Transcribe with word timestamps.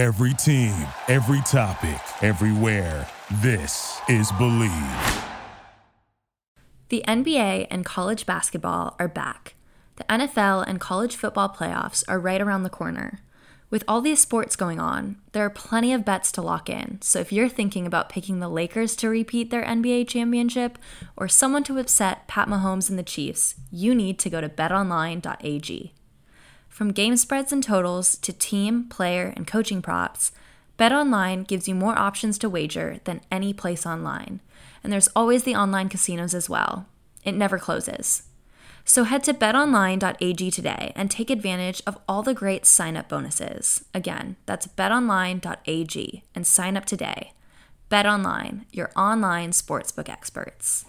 Every 0.00 0.32
team, 0.32 0.72
every 1.08 1.42
topic, 1.42 2.00
everywhere. 2.22 3.06
This 3.42 4.00
is 4.08 4.32
Bleav. 4.32 5.26
The 6.88 7.04
NBA 7.06 7.66
and 7.70 7.84
college 7.84 8.24
basketball 8.24 8.96
are 8.98 9.08
back. 9.08 9.56
The 9.96 10.04
NFL 10.04 10.64
and 10.66 10.80
college 10.80 11.16
football 11.16 11.50
playoffs 11.50 12.02
are 12.08 12.18
right 12.18 12.40
around 12.40 12.62
the 12.62 12.70
corner. 12.70 13.20
With 13.68 13.84
all 13.86 14.00
these 14.00 14.20
sports 14.20 14.56
going 14.56 14.80
on, 14.80 15.16
there 15.32 15.44
are 15.44 15.50
plenty 15.50 15.92
of 15.92 16.06
bets 16.06 16.32
to 16.32 16.40
lock 16.40 16.70
in. 16.70 17.02
So 17.02 17.18
if 17.18 17.30
you're 17.30 17.50
thinking 17.50 17.86
about 17.86 18.08
picking 18.08 18.40
the 18.40 18.48
Lakers 18.48 18.96
to 18.96 19.10
repeat 19.10 19.50
their 19.50 19.64
NBA 19.64 20.08
championship 20.08 20.78
or 21.14 21.28
someone 21.28 21.64
to 21.64 21.78
upset 21.78 22.26
Pat 22.26 22.48
Mahomes 22.48 22.88
and 22.88 22.98
the 22.98 23.02
Chiefs, 23.02 23.56
you 23.70 23.94
need 23.94 24.18
to 24.20 24.30
go 24.30 24.40
to 24.40 24.48
betonline.ag. 24.48 25.92
From 26.70 26.92
game 26.92 27.16
spreads 27.16 27.52
and 27.52 27.62
totals 27.62 28.16
to 28.18 28.32
team, 28.32 28.84
player, 28.84 29.34
and 29.36 29.46
coaching 29.46 29.82
props, 29.82 30.32
BetOnline 30.78 31.46
gives 31.46 31.68
you 31.68 31.74
more 31.74 31.98
options 31.98 32.38
to 32.38 32.48
wager 32.48 33.00
than 33.04 33.20
any 33.30 33.52
place 33.52 33.84
online. 33.84 34.40
And 34.82 34.90
there's 34.90 35.08
always 35.14 35.42
the 35.42 35.54
online 35.54 35.90
casinos 35.90 36.32
as 36.32 36.48
well. 36.48 36.86
It 37.22 37.32
never 37.32 37.58
closes. 37.58 38.22
So 38.86 39.04
head 39.04 39.22
to 39.24 39.34
betonline.ag 39.34 40.50
today 40.50 40.92
and 40.96 41.10
take 41.10 41.28
advantage 41.28 41.82
of 41.86 41.98
all 42.08 42.22
the 42.22 42.32
great 42.32 42.64
sign 42.64 42.96
up 42.96 43.10
bonuses. 43.10 43.84
Again, 43.92 44.36
that's 44.46 44.66
betonline.ag 44.66 46.24
and 46.34 46.46
sign 46.46 46.76
up 46.78 46.86
today. 46.86 47.34
BetOnline, 47.90 48.64
your 48.72 48.90
online 48.96 49.50
sportsbook 49.50 50.08
experts. 50.08 50.86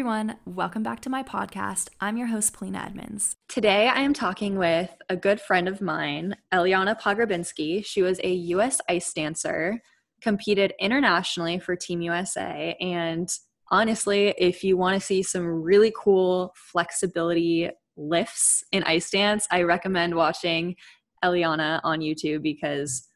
Everyone, 0.00 0.38
welcome 0.46 0.82
back 0.82 1.00
to 1.00 1.10
my 1.10 1.22
podcast. 1.22 1.90
I'm 2.00 2.16
your 2.16 2.28
host, 2.28 2.54
Polina 2.54 2.82
Edmonds. 2.86 3.36
Today 3.50 3.86
I 3.86 4.00
am 4.00 4.14
talking 4.14 4.56
with 4.56 4.90
a 5.10 5.14
good 5.14 5.42
friend 5.42 5.68
of 5.68 5.82
mine, 5.82 6.36
Eliana 6.54 6.98
Pogrebinski. 6.98 7.84
She 7.84 8.00
was 8.00 8.18
a 8.24 8.32
US 8.32 8.80
ice 8.88 9.12
dancer, 9.12 9.82
competed 10.22 10.72
internationally 10.80 11.58
for 11.58 11.76
Team 11.76 12.00
USA, 12.00 12.78
and 12.80 13.28
honestly, 13.70 14.34
if 14.38 14.64
you 14.64 14.78
want 14.78 14.98
to 14.98 15.06
see 15.06 15.22
some 15.22 15.46
really 15.46 15.92
cool 15.94 16.54
flexibility 16.56 17.68
lifts 17.98 18.64
in 18.72 18.82
ice 18.84 19.10
dance, 19.10 19.46
I 19.50 19.64
recommend 19.64 20.14
watching 20.14 20.76
Eliana 21.22 21.78
on 21.84 22.00
YouTube 22.00 22.40
because 22.40 23.06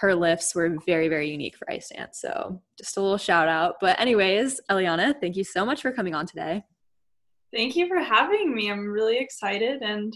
her 0.00 0.14
lifts 0.14 0.54
were 0.54 0.76
very, 0.86 1.08
very 1.08 1.30
unique 1.30 1.56
for 1.56 1.70
ice 1.70 1.88
dance. 1.88 2.20
So 2.20 2.60
just 2.76 2.96
a 2.96 3.00
little 3.00 3.18
shout 3.18 3.48
out. 3.48 3.76
But, 3.80 3.98
anyways, 4.00 4.60
Eliana, 4.70 5.14
thank 5.20 5.36
you 5.36 5.44
so 5.44 5.64
much 5.64 5.82
for 5.82 5.92
coming 5.92 6.14
on 6.14 6.26
today. 6.26 6.64
Thank 7.54 7.76
you 7.76 7.88
for 7.88 7.98
having 7.98 8.54
me. 8.54 8.70
I'm 8.70 8.86
really 8.88 9.18
excited. 9.18 9.82
And 9.82 10.14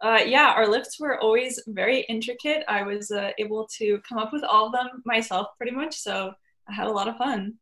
uh, 0.00 0.20
yeah, 0.24 0.52
our 0.54 0.68
lifts 0.68 1.00
were 1.00 1.18
always 1.18 1.60
very 1.68 2.02
intricate. 2.08 2.62
I 2.68 2.82
was 2.82 3.10
uh, 3.10 3.30
able 3.38 3.66
to 3.78 4.00
come 4.06 4.18
up 4.18 4.32
with 4.32 4.44
all 4.44 4.66
of 4.66 4.72
them 4.72 5.02
myself 5.06 5.48
pretty 5.56 5.74
much. 5.74 5.96
So 5.96 6.32
I 6.68 6.72
had 6.72 6.86
a 6.86 6.92
lot 6.92 7.08
of 7.08 7.16
fun. 7.16 7.54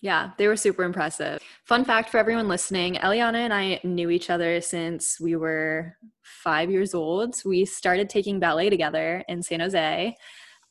Yeah, 0.00 0.32
they 0.36 0.48
were 0.48 0.56
super 0.56 0.82
impressive. 0.82 1.40
Fun 1.64 1.82
fact 1.82 2.10
for 2.10 2.18
everyone 2.18 2.46
listening 2.46 2.96
Eliana 2.96 3.36
and 3.36 3.54
I 3.54 3.80
knew 3.84 4.10
each 4.10 4.28
other 4.28 4.60
since 4.60 5.18
we 5.18 5.36
were 5.36 5.96
five 6.22 6.70
years 6.70 6.92
old. 6.92 7.36
We 7.46 7.64
started 7.64 8.10
taking 8.10 8.38
ballet 8.38 8.68
together 8.68 9.24
in 9.28 9.42
San 9.42 9.60
Jose. 9.60 10.14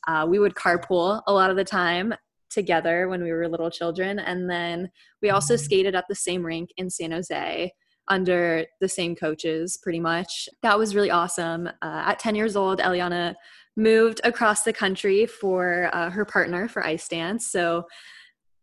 Uh, 0.06 0.26
we 0.28 0.38
would 0.38 0.54
carpool 0.54 1.22
a 1.26 1.32
lot 1.32 1.50
of 1.50 1.56
the 1.56 1.64
time 1.64 2.14
together 2.50 3.08
when 3.08 3.22
we 3.22 3.32
were 3.32 3.48
little 3.48 3.70
children. 3.70 4.18
And 4.18 4.48
then 4.48 4.90
we 5.20 5.30
also 5.30 5.56
skated 5.56 5.94
at 5.94 6.06
the 6.08 6.14
same 6.14 6.44
rink 6.44 6.70
in 6.76 6.88
San 6.88 7.10
Jose 7.10 7.72
under 8.08 8.64
the 8.80 8.88
same 8.88 9.16
coaches, 9.16 9.78
pretty 9.82 10.00
much. 10.00 10.48
That 10.62 10.78
was 10.78 10.94
really 10.94 11.10
awesome. 11.10 11.68
Uh, 11.82 12.02
at 12.06 12.18
10 12.18 12.34
years 12.34 12.54
old, 12.54 12.78
Eliana 12.80 13.34
moved 13.76 14.20
across 14.24 14.62
the 14.62 14.72
country 14.72 15.26
for 15.26 15.90
uh, 15.92 16.10
her 16.10 16.24
partner 16.24 16.68
for 16.68 16.86
ice 16.86 17.08
dance. 17.08 17.46
So 17.50 17.84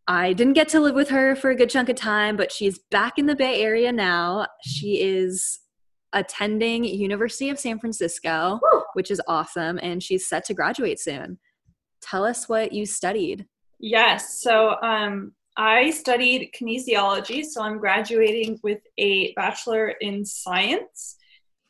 I 0.06 0.32
didn't 0.32 0.54
get 0.54 0.68
to 0.70 0.80
live 0.80 0.94
with 0.94 1.10
her 1.10 1.36
for 1.36 1.50
a 1.50 1.56
good 1.56 1.70
chunk 1.70 1.88
of 1.88 1.96
time, 1.96 2.36
but 2.36 2.50
she's 2.50 2.78
back 2.90 3.18
in 3.18 3.26
the 3.26 3.36
Bay 3.36 3.62
Area 3.62 3.92
now. 3.92 4.46
She 4.62 5.00
is 5.00 5.60
attending 6.12 6.84
University 6.84 7.50
of 7.50 7.58
San 7.58 7.78
Francisco, 7.78 8.60
Woo! 8.62 8.82
which 8.94 9.10
is 9.10 9.20
awesome, 9.28 9.78
and 9.82 10.02
she's 10.02 10.28
set 10.28 10.44
to 10.46 10.54
graduate 10.54 11.00
soon. 11.00 11.38
Tell 12.00 12.24
us 12.24 12.48
what 12.48 12.72
you 12.72 12.86
studied. 12.86 13.46
Yes, 13.78 14.40
so 14.40 14.80
um, 14.82 15.32
I 15.56 15.90
studied 15.90 16.52
kinesiology, 16.58 17.44
so 17.44 17.62
I'm 17.62 17.78
graduating 17.78 18.60
with 18.62 18.80
a 18.98 19.32
bachelor 19.34 19.88
in 20.00 20.24
science 20.24 21.16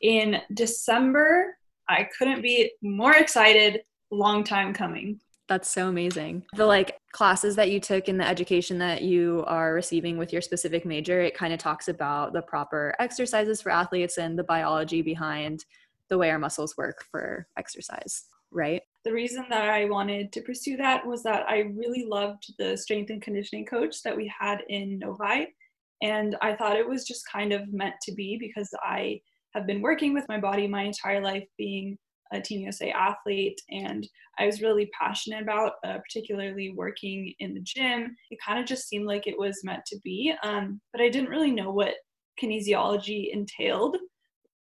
in 0.01 0.37
December. 0.53 1.57
I 1.89 2.07
couldn't 2.17 2.41
be 2.41 2.71
more 2.81 3.15
excited. 3.15 3.81
Long 4.11 4.43
time 4.43 4.73
coming. 4.73 5.19
That's 5.47 5.69
so 5.69 5.89
amazing. 5.89 6.45
The 6.55 6.65
like 6.65 6.97
classes 7.13 7.55
that 7.55 7.71
you 7.71 7.79
took 7.79 8.09
in 8.09 8.17
the 8.17 8.27
education 8.27 8.79
that 8.79 9.03
you 9.03 9.43
are 9.47 9.73
receiving 9.73 10.17
with 10.17 10.33
your 10.33 10.41
specific 10.41 10.83
major, 10.83 11.21
it 11.21 11.37
kind 11.37 11.53
of 11.53 11.59
talks 11.59 11.87
about 11.87 12.33
the 12.33 12.41
proper 12.41 12.93
exercises 12.99 13.61
for 13.61 13.69
athletes 13.69 14.17
and 14.17 14.37
the 14.37 14.43
biology 14.43 15.01
behind 15.01 15.63
the 16.09 16.17
way 16.17 16.31
our 16.31 16.39
muscles 16.39 16.75
work 16.75 17.05
for 17.11 17.47
exercise, 17.55 18.25
right? 18.51 18.81
The 19.05 19.13
reason 19.13 19.45
that 19.49 19.69
I 19.69 19.85
wanted 19.85 20.33
to 20.33 20.41
pursue 20.41 20.75
that 20.77 21.05
was 21.05 21.21
that 21.23 21.47
I 21.47 21.59
really 21.75 22.05
loved 22.05 22.51
the 22.57 22.75
strength 22.75 23.11
and 23.11 23.21
conditioning 23.21 23.65
coach 23.65 24.01
that 24.03 24.17
we 24.17 24.31
had 24.39 24.63
in 24.69 24.99
Novi. 24.99 25.53
And 26.01 26.35
I 26.41 26.55
thought 26.55 26.77
it 26.77 26.87
was 26.87 27.05
just 27.05 27.29
kind 27.31 27.53
of 27.53 27.71
meant 27.71 27.95
to 28.03 28.11
be 28.11 28.37
because 28.39 28.69
I 28.83 29.21
have 29.53 29.67
been 29.67 29.81
working 29.81 30.13
with 30.13 30.27
my 30.27 30.39
body 30.39 30.67
my 30.67 30.81
entire 30.81 31.21
life, 31.21 31.47
being 31.59 31.97
a 32.33 32.41
Team 32.41 32.61
USA 32.61 32.91
athlete, 32.91 33.61
and 33.69 34.07
I 34.39 34.45
was 34.45 34.61
really 34.61 34.89
passionate 34.99 35.43
about, 35.43 35.73
uh, 35.85 35.99
particularly 35.99 36.71
working 36.71 37.33
in 37.39 37.53
the 37.53 37.61
gym. 37.61 38.15
It 38.31 38.39
kind 38.45 38.59
of 38.59 38.65
just 38.65 38.87
seemed 38.87 39.05
like 39.05 39.27
it 39.27 39.37
was 39.37 39.63
meant 39.63 39.85
to 39.87 39.99
be, 40.03 40.33
um, 40.43 40.81
but 40.91 41.01
I 41.01 41.09
didn't 41.09 41.29
really 41.29 41.51
know 41.51 41.71
what 41.71 41.95
kinesiology 42.41 43.31
entailed 43.31 43.97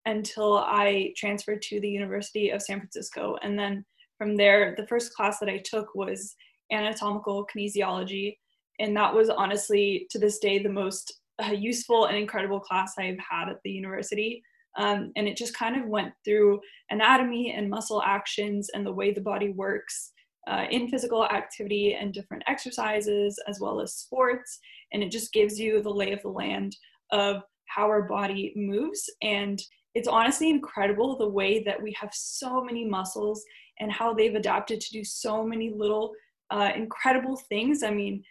until 0.04 0.58
I 0.58 1.14
transferred 1.16 1.62
to 1.62 1.80
the 1.80 1.88
University 1.88 2.50
of 2.50 2.62
San 2.62 2.78
Francisco. 2.78 3.36
And 3.42 3.58
then 3.58 3.84
from 4.18 4.36
there, 4.36 4.74
the 4.76 4.86
first 4.86 5.14
class 5.14 5.38
that 5.38 5.48
I 5.48 5.58
took 5.64 5.94
was 5.94 6.34
anatomical 6.70 7.46
kinesiology. 7.46 8.36
And 8.78 8.96
that 8.96 9.14
was 9.14 9.30
honestly, 9.30 10.06
to 10.10 10.18
this 10.18 10.38
day, 10.38 10.58
the 10.58 10.68
most 10.68 11.20
uh, 11.42 11.52
useful 11.52 12.06
and 12.06 12.16
incredible 12.16 12.60
class 12.60 12.94
I've 12.98 13.18
had 13.18 13.48
at 13.48 13.58
the 13.64 13.70
university. 13.70 14.42
Um, 14.78 15.12
and 15.16 15.28
it 15.28 15.36
just 15.36 15.56
kind 15.56 15.76
of 15.76 15.88
went 15.88 16.12
through 16.24 16.60
anatomy 16.90 17.52
and 17.52 17.68
muscle 17.68 18.02
actions 18.04 18.70
and 18.74 18.86
the 18.86 18.92
way 18.92 19.12
the 19.12 19.20
body 19.20 19.50
works 19.50 20.12
uh, 20.48 20.64
in 20.70 20.88
physical 20.88 21.24
activity 21.26 21.94
and 21.94 22.12
different 22.12 22.42
exercises 22.46 23.38
as 23.48 23.60
well 23.60 23.80
as 23.80 23.94
sports. 23.94 24.58
And 24.92 25.02
it 25.02 25.10
just 25.10 25.32
gives 25.32 25.58
you 25.58 25.82
the 25.82 25.90
lay 25.90 26.12
of 26.12 26.22
the 26.22 26.28
land 26.28 26.76
of 27.10 27.42
how 27.66 27.84
our 27.84 28.02
body 28.02 28.52
moves. 28.56 29.08
And 29.22 29.60
it's 29.94 30.08
honestly 30.08 30.50
incredible 30.50 31.16
the 31.16 31.28
way 31.28 31.62
that 31.64 31.80
we 31.80 31.94
have 32.00 32.10
so 32.12 32.64
many 32.64 32.84
muscles 32.84 33.44
and 33.78 33.92
how 33.92 34.14
they've 34.14 34.34
adapted 34.34 34.80
to 34.80 34.92
do 34.92 35.04
so 35.04 35.44
many 35.44 35.70
little 35.70 36.12
uh, 36.50 36.70
incredible 36.74 37.36
things. 37.48 37.82
I 37.82 37.90
mean, 37.90 38.22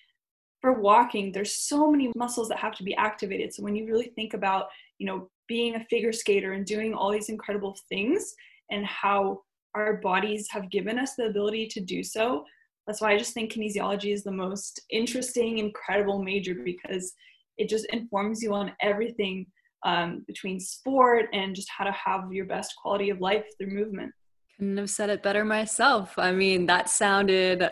for 0.62 0.73
walking, 0.73 1.31
there's 1.31 1.56
so 1.56 1.90
many 1.90 2.12
muscles 2.16 2.50
that 2.50 2.59
have 2.59 2.75
to 2.75 2.84
be 2.84 2.96
activated. 2.96 3.53
So 3.53 3.63
when 3.63 3.75
you 3.75 3.88
really 3.88 4.12
think 4.16 4.34
about, 4.34 4.68
you 5.00 5.08
know, 5.08 5.29
being 5.47 5.75
a 5.75 5.85
figure 5.85 6.13
skater 6.13 6.53
and 6.53 6.66
doing 6.66 6.94
all 6.94 7.12
these 7.12 7.29
incredible 7.29 7.75
things 7.90 8.34
and 8.69 8.85
how 8.85 9.41
our 9.75 9.97
bodies 9.97 10.47
have 10.52 10.69
given 10.69 11.00
us 11.00 11.16
the 11.16 11.25
ability 11.25 11.68
to 11.68 11.81
do 11.81 12.03
so. 12.03 12.43
That's 12.88 13.02
why 13.02 13.11
I 13.11 13.17
just 13.17 13.34
think 13.34 13.53
kinesiology 13.53 14.14
is 14.14 14.23
the 14.23 14.32
most 14.32 14.82
interesting, 14.90 15.59
incredible 15.59 16.22
major 16.22 16.55
because 16.55 17.14
it 17.58 17.70
just 17.70 17.85
informs 17.93 18.41
you 18.41 18.53
on 18.53 18.72
everything 18.82 19.46
um, 19.84 20.23
between 20.28 20.59
sport 20.59 21.28
and 21.34 21.55
just 21.55 21.70
how 21.76 21.85
to 21.85 21.91
have 21.91 22.32
your 22.32 22.46
best 22.46 22.73
quality 22.82 23.09
of 23.09 23.22
life 23.22 23.46
through 23.58 23.72
movement. 23.72 24.11
Couldn't 24.58 24.78
have 24.78 24.90
said 24.90 25.09
it 25.09 25.23
better 25.23 25.46
myself. 25.46 26.17
I 26.17 26.32
mean, 26.32 26.66
that 26.67 26.90
sounded 26.90 27.70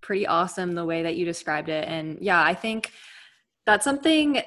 pretty 0.00 0.26
awesome 0.26 0.74
the 0.74 0.84
way 0.84 1.02
that 1.02 1.16
you 1.16 1.24
described 1.24 1.68
it. 1.68 1.86
And 1.86 2.18
yeah, 2.20 2.42
I 2.42 2.54
think 2.54 2.92
that's 3.66 3.84
something 3.84 4.42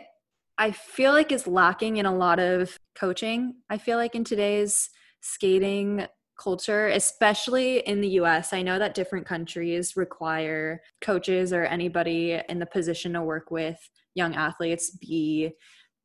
I 0.58 0.72
feel 0.72 1.12
like 1.12 1.32
is 1.32 1.48
lacking 1.48 1.98
in 1.98 2.06
a 2.06 2.16
lot 2.16 2.40
of 2.40 2.78
coaching. 2.96 3.56
I 3.70 3.78
feel 3.78 3.98
like 3.98 4.16
in 4.16 4.24
today's 4.24 4.90
skating 5.22 6.08
culture, 6.42 6.88
especially 6.88 7.80
in 7.80 8.02
the 8.02 8.10
US, 8.22 8.54
I 8.54 8.62
know 8.62 8.80
that 8.80 8.94
different 8.94 9.26
countries 9.26 9.96
require 9.96 10.82
coaches 11.00 11.54
or 11.54 11.66
anybody 11.66 12.42
in 12.50 12.60
the 12.60 12.66
position 12.66 13.14
to 13.14 13.22
work 13.22 13.52
with 13.52 13.78
young 14.16 14.34
athletes 14.36 14.92
be 14.92 15.52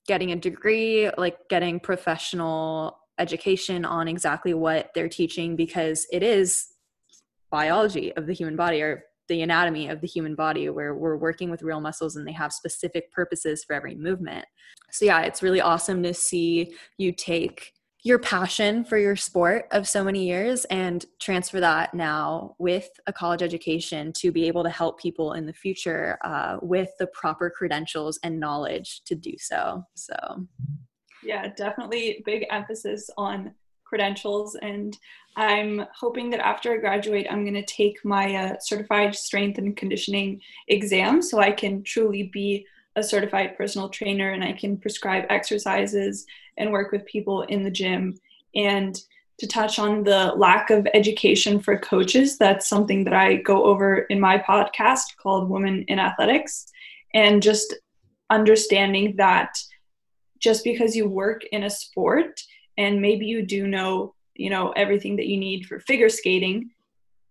getting 0.06 0.32
a 0.32 0.36
degree, 0.36 1.10
like 1.16 1.36
getting 1.48 1.80
professional 1.80 2.98
education 3.18 3.84
on 3.84 4.08
exactly 4.08 4.54
what 4.54 4.90
they're 4.94 5.08
teaching 5.08 5.56
because 5.56 6.06
it 6.12 6.22
is 6.22 6.66
biology 7.50 8.12
of 8.14 8.26
the 8.26 8.34
human 8.34 8.56
body 8.56 8.82
or 8.82 9.04
the 9.28 9.42
anatomy 9.42 9.88
of 9.88 10.00
the 10.00 10.06
human 10.06 10.34
body 10.34 10.68
where 10.68 10.94
we're 10.94 11.16
working 11.16 11.50
with 11.50 11.62
real 11.62 11.80
muscles 11.80 12.16
and 12.16 12.26
they 12.26 12.32
have 12.32 12.52
specific 12.52 13.10
purposes 13.12 13.64
for 13.64 13.74
every 13.74 13.94
movement. 13.94 14.44
So 14.90 15.04
yeah, 15.04 15.22
it's 15.22 15.42
really 15.42 15.60
awesome 15.60 16.02
to 16.02 16.14
see 16.14 16.74
you 16.98 17.12
take 17.12 17.72
your 18.06 18.18
passion 18.20 18.84
for 18.84 18.98
your 18.98 19.16
sport 19.16 19.66
of 19.72 19.88
so 19.88 20.04
many 20.04 20.28
years 20.28 20.64
and 20.66 21.04
transfer 21.18 21.58
that 21.58 21.92
now 21.92 22.54
with 22.58 22.88
a 23.08 23.12
college 23.12 23.42
education 23.42 24.12
to 24.12 24.30
be 24.30 24.46
able 24.46 24.62
to 24.62 24.70
help 24.70 25.00
people 25.00 25.32
in 25.32 25.44
the 25.44 25.52
future 25.52 26.16
uh, 26.22 26.56
with 26.62 26.90
the 27.00 27.08
proper 27.08 27.50
credentials 27.50 28.20
and 28.22 28.38
knowledge 28.38 29.02
to 29.06 29.16
do 29.16 29.32
so. 29.38 29.84
So, 29.94 30.14
yeah, 31.24 31.48
definitely 31.56 32.22
big 32.24 32.46
emphasis 32.48 33.10
on 33.18 33.52
credentials. 33.88 34.56
And 34.56 34.96
I'm 35.36 35.86
hoping 35.94 36.30
that 36.30 36.40
after 36.40 36.72
I 36.72 36.78
graduate, 36.78 37.26
I'm 37.30 37.44
going 37.44 37.54
to 37.54 37.64
take 37.64 38.04
my 38.04 38.34
uh, 38.34 38.56
certified 38.60 39.14
strength 39.14 39.58
and 39.58 39.76
conditioning 39.76 40.40
exam 40.68 41.22
so 41.22 41.38
I 41.38 41.52
can 41.52 41.82
truly 41.82 42.24
be 42.32 42.66
a 42.96 43.02
certified 43.02 43.56
personal 43.56 43.90
trainer 43.90 44.32
and 44.32 44.42
I 44.42 44.52
can 44.52 44.78
prescribe 44.78 45.26
exercises 45.28 46.26
and 46.56 46.72
work 46.72 46.92
with 46.92 47.04
people 47.04 47.42
in 47.42 47.62
the 47.62 47.70
gym. 47.70 48.18
And 48.54 48.98
to 49.38 49.46
touch 49.46 49.78
on 49.78 50.02
the 50.02 50.32
lack 50.36 50.70
of 50.70 50.88
education 50.94 51.60
for 51.60 51.78
coaches, 51.78 52.38
that's 52.38 52.66
something 52.66 53.04
that 53.04 53.12
I 53.12 53.36
go 53.36 53.64
over 53.64 53.98
in 54.08 54.18
my 54.18 54.38
podcast 54.38 55.16
called 55.22 55.50
Women 55.50 55.84
in 55.88 55.98
Athletics. 55.98 56.66
And 57.12 57.42
just 57.42 57.74
understanding 58.30 59.16
that 59.16 59.56
just 60.38 60.64
because 60.64 60.96
you 60.96 61.08
work 61.08 61.44
in 61.52 61.64
a 61.64 61.70
sport 61.70 62.40
and 62.76 63.00
maybe 63.00 63.26
you 63.26 63.44
do 63.44 63.66
know, 63.66 64.14
you 64.34 64.50
know, 64.50 64.72
everything 64.72 65.16
that 65.16 65.26
you 65.26 65.36
need 65.36 65.66
for 65.66 65.80
figure 65.80 66.08
skating, 66.08 66.70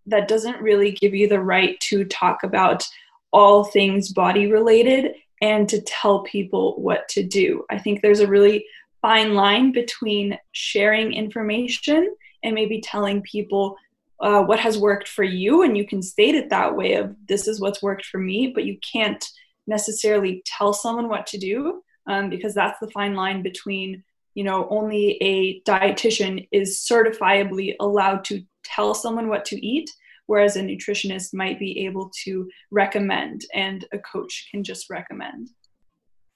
that 0.06 0.28
doesn't 0.28 0.62
really 0.62 0.92
give 0.92 1.14
you 1.14 1.28
the 1.28 1.40
right 1.40 1.78
to 1.80 2.04
talk 2.04 2.42
about 2.42 2.86
all 3.32 3.64
things 3.64 4.12
body 4.12 4.50
related 4.50 5.14
and 5.42 5.68
to 5.68 5.80
tell 5.82 6.22
people 6.22 6.80
what 6.80 7.08
to 7.08 7.22
do. 7.22 7.64
I 7.70 7.78
think 7.78 8.00
there's 8.00 8.20
a 8.20 8.26
really 8.26 8.64
fine 9.02 9.34
line 9.34 9.72
between 9.72 10.38
sharing 10.52 11.12
information 11.12 12.14
and 12.42 12.54
maybe 12.54 12.80
telling 12.80 13.22
people 13.22 13.76
uh, 14.20 14.42
what 14.42 14.58
has 14.58 14.78
worked 14.78 15.08
for 15.08 15.24
you 15.24 15.62
and 15.62 15.76
you 15.76 15.86
can 15.86 16.02
state 16.02 16.34
it 16.34 16.48
that 16.48 16.74
way 16.74 16.94
of 16.94 17.14
this 17.28 17.46
is 17.46 17.60
what's 17.60 17.82
worked 17.82 18.06
for 18.06 18.18
me 18.18 18.52
but 18.54 18.64
you 18.64 18.78
can't 18.92 19.28
necessarily 19.66 20.42
tell 20.46 20.72
someone 20.72 21.08
what 21.08 21.26
to 21.26 21.38
do 21.38 21.82
um, 22.06 22.30
because 22.30 22.54
that's 22.54 22.78
the 22.78 22.90
fine 22.90 23.14
line 23.14 23.42
between 23.42 24.02
you 24.36 24.44
know 24.44 24.68
only 24.70 25.16
a 25.20 25.60
dietitian 25.62 26.46
is 26.52 26.86
certifiably 26.88 27.74
allowed 27.80 28.24
to 28.24 28.42
tell 28.62 28.94
someone 28.94 29.28
what 29.28 29.44
to 29.46 29.66
eat 29.66 29.90
whereas 30.26 30.56
a 30.56 30.60
nutritionist 30.60 31.32
might 31.32 31.58
be 31.58 31.84
able 31.86 32.10
to 32.24 32.48
recommend 32.70 33.40
and 33.54 33.86
a 33.92 33.98
coach 33.98 34.48
can 34.52 34.62
just 34.62 34.88
recommend 34.90 35.48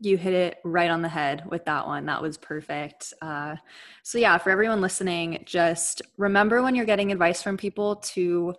you 0.02 0.17
hit 0.17 0.32
it 0.32 0.56
right 0.64 0.91
on 0.91 1.02
the 1.02 1.11
head 1.11 1.44
with 1.50 1.67
that 1.67 1.87
one. 1.87 2.06
That 2.06 2.23
was 2.23 2.38
perfect. 2.38 3.12
Uh, 3.20 3.56
so, 4.02 4.17
yeah, 4.17 4.38
for 4.38 4.49
everyone 4.49 4.81
listening, 4.81 5.43
just 5.44 6.00
remember 6.17 6.62
when 6.62 6.75
you're 6.75 6.87
getting 6.87 7.12
advice 7.12 7.43
from 7.43 7.58
people 7.58 7.97
to 7.97 8.55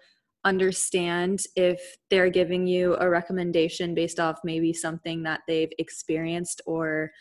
understand 0.45 1.41
if 1.55 1.97
they're 2.11 2.29
giving 2.29 2.67
you 2.67 2.95
a 2.99 3.09
recommendation 3.09 3.95
based 3.95 4.19
off 4.19 4.37
maybe 4.43 4.71
something 4.71 5.23
that 5.23 5.41
they've 5.47 5.71
experienced 5.79 6.61
or 6.67 7.11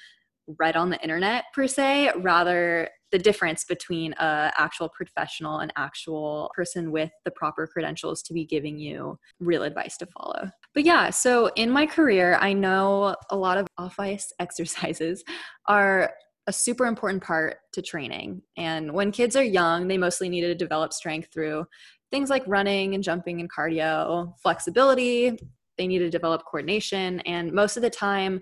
read 0.58 0.76
on 0.76 0.90
the 0.90 1.00
internet 1.02 1.44
per 1.54 1.66
se 1.66 2.12
rather 2.18 2.88
the 3.12 3.18
difference 3.18 3.64
between 3.64 4.12
a 4.14 4.52
actual 4.56 4.88
professional 4.88 5.58
and 5.58 5.72
actual 5.76 6.50
person 6.54 6.92
with 6.92 7.10
the 7.24 7.30
proper 7.30 7.66
credentials 7.66 8.22
to 8.22 8.32
be 8.32 8.44
giving 8.44 8.78
you 8.78 9.18
real 9.40 9.64
advice 9.64 9.96
to 9.96 10.06
follow. 10.06 10.50
But 10.74 10.84
yeah 10.84 11.10
so 11.10 11.50
in 11.56 11.70
my 11.70 11.86
career 11.86 12.36
i 12.40 12.52
know 12.52 13.16
a 13.30 13.36
lot 13.36 13.58
of 13.58 13.66
off 13.78 13.98
ice 13.98 14.32
exercises 14.38 15.24
are 15.66 16.12
a 16.46 16.52
super 16.52 16.86
important 16.86 17.22
part 17.22 17.58
to 17.74 17.82
training. 17.82 18.42
And 18.56 18.92
when 18.92 19.12
kids 19.12 19.36
are 19.36 19.44
young 19.44 19.88
they 19.88 19.98
mostly 19.98 20.28
need 20.28 20.42
to 20.42 20.54
develop 20.54 20.92
strength 20.92 21.28
through 21.32 21.66
things 22.10 22.30
like 22.30 22.42
running 22.46 22.94
and 22.94 23.04
jumping 23.04 23.40
and 23.40 23.50
cardio 23.50 24.34
flexibility. 24.42 25.38
They 25.78 25.86
need 25.86 26.00
to 26.00 26.10
develop 26.10 26.42
coordination. 26.44 27.20
And 27.20 27.52
most 27.52 27.76
of 27.76 27.82
the 27.82 27.90
time 27.90 28.40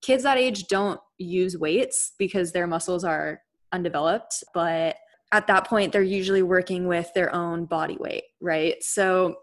kids 0.00 0.22
that 0.22 0.38
age 0.38 0.68
don't 0.68 1.00
use 1.18 1.56
weights 1.56 2.12
because 2.18 2.52
their 2.52 2.66
muscles 2.66 3.04
are 3.04 3.42
undeveloped, 3.72 4.44
but 4.54 4.96
at 5.32 5.46
that 5.46 5.66
point, 5.66 5.92
they're 5.92 6.02
usually 6.02 6.42
working 6.42 6.86
with 6.86 7.12
their 7.14 7.34
own 7.34 7.66
body 7.66 7.96
weight, 8.00 8.24
right? 8.40 8.82
So 8.82 9.36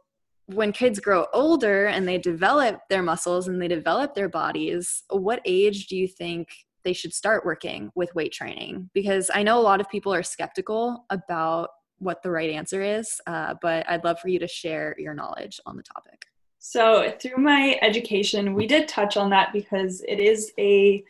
when 0.48 0.72
kids 0.72 1.00
grow 1.00 1.28
older 1.34 1.88
and 1.88 2.08
they 2.08 2.18
develop 2.18 2.80
their 2.90 3.04
muscles 3.04 3.48
and 3.48 3.62
they 3.62 3.68
develop 3.68 4.16
their 4.16 4.30
bodies, 4.30 5.04
what 5.10 5.42
age 5.46 5.88
do 5.88 5.96
you 5.96 6.08
think 6.08 6.50
they 6.84 6.94
should 6.94 7.14
start 7.14 7.46
working 7.46 7.92
with 7.96 8.14
weight 8.16 8.32
training? 8.32 8.90
Because 8.94 9.30
I 9.34 9.44
know 9.44 9.60
a 9.60 9.62
lot 9.62 9.82
of 9.82 9.90
people 9.90 10.14
are 10.14 10.24
skeptical 10.24 11.06
about 11.10 11.70
what 11.98 12.22
the 12.22 12.32
right 12.32 12.50
answer 12.50 12.82
is, 12.82 13.20
uh, 13.26 13.56
but 13.62 13.90
I'd 13.90 14.04
love 14.04 14.20
for 14.20 14.28
you 14.28 14.40
to 14.40 14.48
share 14.48 14.96
your 15.00 15.14
knowledge 15.14 15.60
on 15.66 15.78
the 15.78 15.84
topic. 15.84 16.26
So, 16.60 17.14
through 17.22 17.44
my 17.44 17.78
education, 17.82 18.56
we 18.56 18.66
did 18.66 18.88
touch 18.88 19.18
on 19.18 19.30
that 19.30 19.54
because 19.54 20.02
it 20.08 20.20
is 20.20 20.52
a 20.58 21.04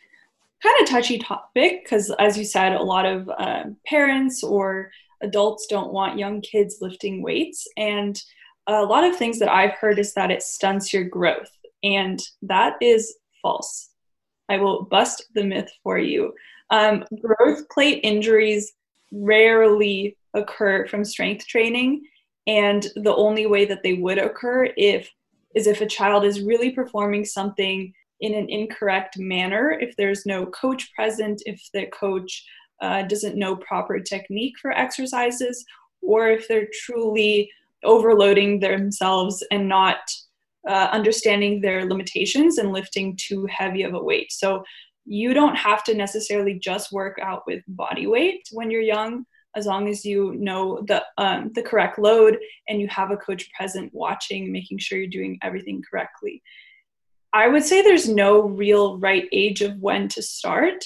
kind 0.66 0.82
of 0.82 0.88
touchy 0.88 1.18
topic. 1.18 1.84
Because, 1.84 2.10
as 2.18 2.36
you 2.36 2.44
said, 2.44 2.72
a 2.72 2.82
lot 2.82 3.06
of 3.06 3.28
uh, 3.38 3.64
parents 3.86 4.42
or 4.42 4.90
adults 5.22 5.66
don't 5.68 5.92
want 5.92 6.18
young 6.18 6.40
kids 6.40 6.78
lifting 6.80 7.22
weights. 7.22 7.66
And 7.76 8.20
a 8.66 8.82
lot 8.82 9.04
of 9.04 9.16
things 9.16 9.38
that 9.38 9.52
I've 9.52 9.74
heard 9.74 9.98
is 9.98 10.14
that 10.14 10.30
it 10.30 10.42
stunts 10.42 10.92
your 10.92 11.04
growth. 11.04 11.50
And 11.82 12.20
that 12.42 12.74
is 12.80 13.16
false. 13.42 13.90
I 14.48 14.58
will 14.58 14.84
bust 14.84 15.24
the 15.34 15.44
myth 15.44 15.70
for 15.82 15.98
you. 15.98 16.32
Um, 16.70 17.04
growth 17.20 17.68
plate 17.68 18.00
injuries 18.02 18.72
rarely 19.12 20.16
occur 20.34 20.86
from 20.86 21.04
strength 21.04 21.46
training. 21.46 22.02
And 22.46 22.86
the 22.96 23.14
only 23.14 23.46
way 23.46 23.64
that 23.64 23.82
they 23.82 23.94
would 23.94 24.18
occur 24.18 24.68
if 24.76 25.10
is 25.54 25.66
if 25.66 25.80
a 25.80 25.86
child 25.86 26.24
is 26.24 26.42
really 26.42 26.70
performing 26.70 27.24
something 27.24 27.92
in 28.20 28.34
an 28.34 28.48
incorrect 28.48 29.18
manner, 29.18 29.72
if 29.72 29.94
there's 29.96 30.26
no 30.26 30.46
coach 30.46 30.92
present, 30.94 31.42
if 31.46 31.60
the 31.72 31.86
coach 31.86 32.44
uh, 32.80 33.02
doesn't 33.02 33.36
know 33.36 33.56
proper 33.56 34.00
technique 34.00 34.54
for 34.60 34.72
exercises, 34.72 35.64
or 36.02 36.28
if 36.28 36.48
they're 36.48 36.68
truly 36.84 37.50
overloading 37.84 38.60
themselves 38.60 39.44
and 39.50 39.68
not 39.68 39.98
uh, 40.68 40.88
understanding 40.92 41.60
their 41.60 41.84
limitations 41.84 42.58
and 42.58 42.72
lifting 42.72 43.16
too 43.16 43.46
heavy 43.46 43.82
of 43.82 43.94
a 43.94 44.02
weight. 44.02 44.32
So 44.32 44.64
you 45.04 45.32
don't 45.32 45.54
have 45.54 45.84
to 45.84 45.94
necessarily 45.94 46.54
just 46.54 46.92
work 46.92 47.18
out 47.22 47.44
with 47.46 47.62
body 47.68 48.06
weight 48.06 48.48
when 48.52 48.70
you're 48.70 48.80
young 48.80 49.24
as 49.54 49.64
long 49.64 49.88
as 49.88 50.04
you 50.04 50.34
know 50.34 50.84
the 50.86 51.02
um, 51.16 51.50
the 51.54 51.62
correct 51.62 51.98
load 51.98 52.38
and 52.68 52.80
you 52.80 52.88
have 52.88 53.10
a 53.10 53.16
coach 53.16 53.50
present 53.52 53.90
watching 53.94 54.52
making 54.52 54.78
sure 54.78 54.98
you're 54.98 55.06
doing 55.06 55.38
everything 55.42 55.82
correctly 55.88 56.42
i 57.36 57.48
would 57.48 57.64
say 57.64 57.82
there's 57.82 58.08
no 58.08 58.42
real 58.42 58.98
right 58.98 59.28
age 59.32 59.62
of 59.62 59.76
when 59.78 60.08
to 60.08 60.22
start 60.22 60.84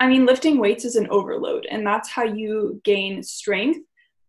i 0.00 0.06
mean 0.06 0.26
lifting 0.26 0.58
weights 0.58 0.84
is 0.84 0.96
an 0.96 1.08
overload 1.10 1.66
and 1.70 1.86
that's 1.86 2.10
how 2.10 2.24
you 2.24 2.80
gain 2.84 3.22
strength 3.22 3.80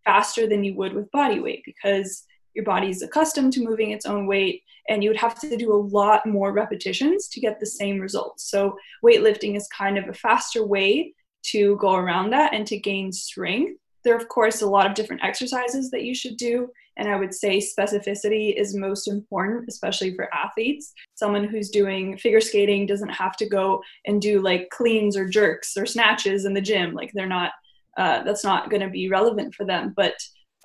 faster 0.03 0.47
than 0.47 0.63
you 0.63 0.75
would 0.75 0.93
with 0.93 1.11
body 1.11 1.39
weight 1.39 1.61
because 1.65 2.23
your 2.53 2.65
body 2.65 2.89
is 2.89 3.01
accustomed 3.01 3.53
to 3.53 3.63
moving 3.63 3.91
its 3.91 4.05
own 4.05 4.25
weight 4.25 4.63
and 4.89 5.03
you 5.03 5.09
would 5.09 5.19
have 5.19 5.39
to 5.39 5.57
do 5.57 5.73
a 5.73 5.85
lot 5.99 6.25
more 6.25 6.53
repetitions 6.53 7.27
to 7.27 7.41
get 7.41 7.59
the 7.59 7.65
same 7.65 7.99
results 7.99 8.49
so 8.49 8.77
weightlifting 9.03 9.55
is 9.55 9.67
kind 9.67 9.97
of 9.97 10.07
a 10.07 10.13
faster 10.13 10.65
way 10.65 11.13
to 11.47 11.77
go 11.77 11.95
around 11.95 12.31
that 12.31 12.53
and 12.53 12.67
to 12.67 12.77
gain 12.77 13.11
strength. 13.11 13.79
There 14.03 14.13
are, 14.13 14.17
of 14.17 14.27
course, 14.27 14.61
a 14.61 14.67
lot 14.67 14.85
of 14.85 14.93
different 14.93 15.23
exercises 15.23 15.89
that 15.91 16.03
you 16.03 16.13
should 16.13 16.37
do. 16.37 16.69
And 16.97 17.07
I 17.07 17.15
would 17.15 17.33
say 17.33 17.59
specificity 17.59 18.55
is 18.55 18.75
most 18.75 19.07
important, 19.07 19.65
especially 19.69 20.15
for 20.15 20.33
athletes. 20.33 20.93
Someone 21.15 21.45
who's 21.45 21.69
doing 21.69 22.17
figure 22.17 22.41
skating 22.41 22.85
doesn't 22.85 23.09
have 23.09 23.37
to 23.37 23.47
go 23.47 23.81
and 24.05 24.21
do 24.21 24.41
like 24.41 24.69
cleans 24.71 25.15
or 25.15 25.27
jerks 25.27 25.77
or 25.77 25.85
snatches 25.85 26.45
in 26.45 26.53
the 26.53 26.61
gym. 26.61 26.93
Like 26.93 27.11
they're 27.13 27.27
not, 27.27 27.51
uh, 27.97 28.23
that's 28.23 28.43
not 28.43 28.69
going 28.69 28.81
to 28.81 28.89
be 28.89 29.09
relevant 29.09 29.53
for 29.53 29.65
them. 29.65 29.93
But 29.95 30.15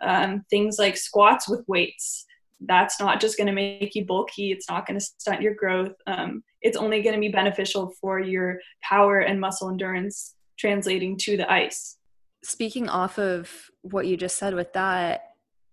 um, 0.02 0.44
things 0.50 0.78
like 0.78 0.96
squats 0.96 1.48
with 1.48 1.64
weights, 1.68 2.24
that's 2.66 2.98
not 2.98 3.20
just 3.20 3.36
going 3.36 3.48
to 3.48 3.52
make 3.52 3.94
you 3.94 4.04
bulky. 4.04 4.52
It's 4.52 4.68
not 4.68 4.86
going 4.86 4.98
to 4.98 5.04
stunt 5.04 5.42
your 5.42 5.54
growth. 5.54 5.94
Um, 6.06 6.42
it's 6.62 6.76
only 6.76 7.02
going 7.02 7.14
to 7.14 7.20
be 7.20 7.28
beneficial 7.28 7.92
for 8.00 8.20
your 8.20 8.58
power 8.82 9.20
and 9.20 9.40
muscle 9.40 9.68
endurance 9.68 10.34
translating 10.58 11.16
to 11.18 11.36
the 11.36 11.50
ice. 11.52 11.98
Speaking 12.44 12.88
off 12.88 13.18
of 13.18 13.50
what 13.82 14.06
you 14.06 14.16
just 14.16 14.38
said 14.38 14.54
with 14.54 14.72
that, 14.72 15.31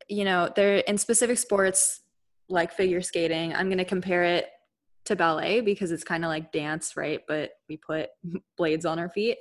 you 0.10 0.26
know, 0.26 0.52
there 0.56 0.78
in 0.78 0.98
specific 0.98 1.38
sports 1.38 2.02
like 2.50 2.74
figure 2.74 3.02
skating, 3.02 3.54
I'm 3.54 3.68
going 3.68 3.78
to 3.78 3.86
compare 3.86 4.24
it 4.24 4.48
to 5.06 5.16
ballet 5.16 5.62
because 5.62 5.92
it's 5.92 6.04
kind 6.04 6.26
of 6.26 6.30
like 6.30 6.52
dance, 6.52 6.98
right? 6.98 7.22
But 7.28 7.52
we 7.70 7.78
put 7.78 8.10
blades 8.58 8.86
on 8.86 9.00
our 9.00 9.10
feet. 9.10 9.38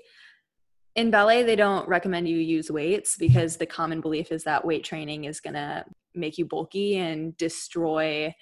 In 0.95 1.11
ballet, 1.11 1.43
they 1.43 1.57
don't 1.57 1.89
recommend 1.89 2.29
you 2.29 2.37
use 2.37 2.71
weights 2.71 3.17
because 3.17 3.57
the 3.57 3.67
common 3.67 4.01
belief 4.01 4.33
is 4.33 4.45
that 4.45 4.65
weight 4.65 4.85
training 4.85 5.25
is 5.25 5.41
going 5.41 5.55
to 5.55 5.85
make 6.15 6.39
you 6.39 6.45
bulky 6.45 6.97
and 6.97 7.37
destroy 7.37 8.35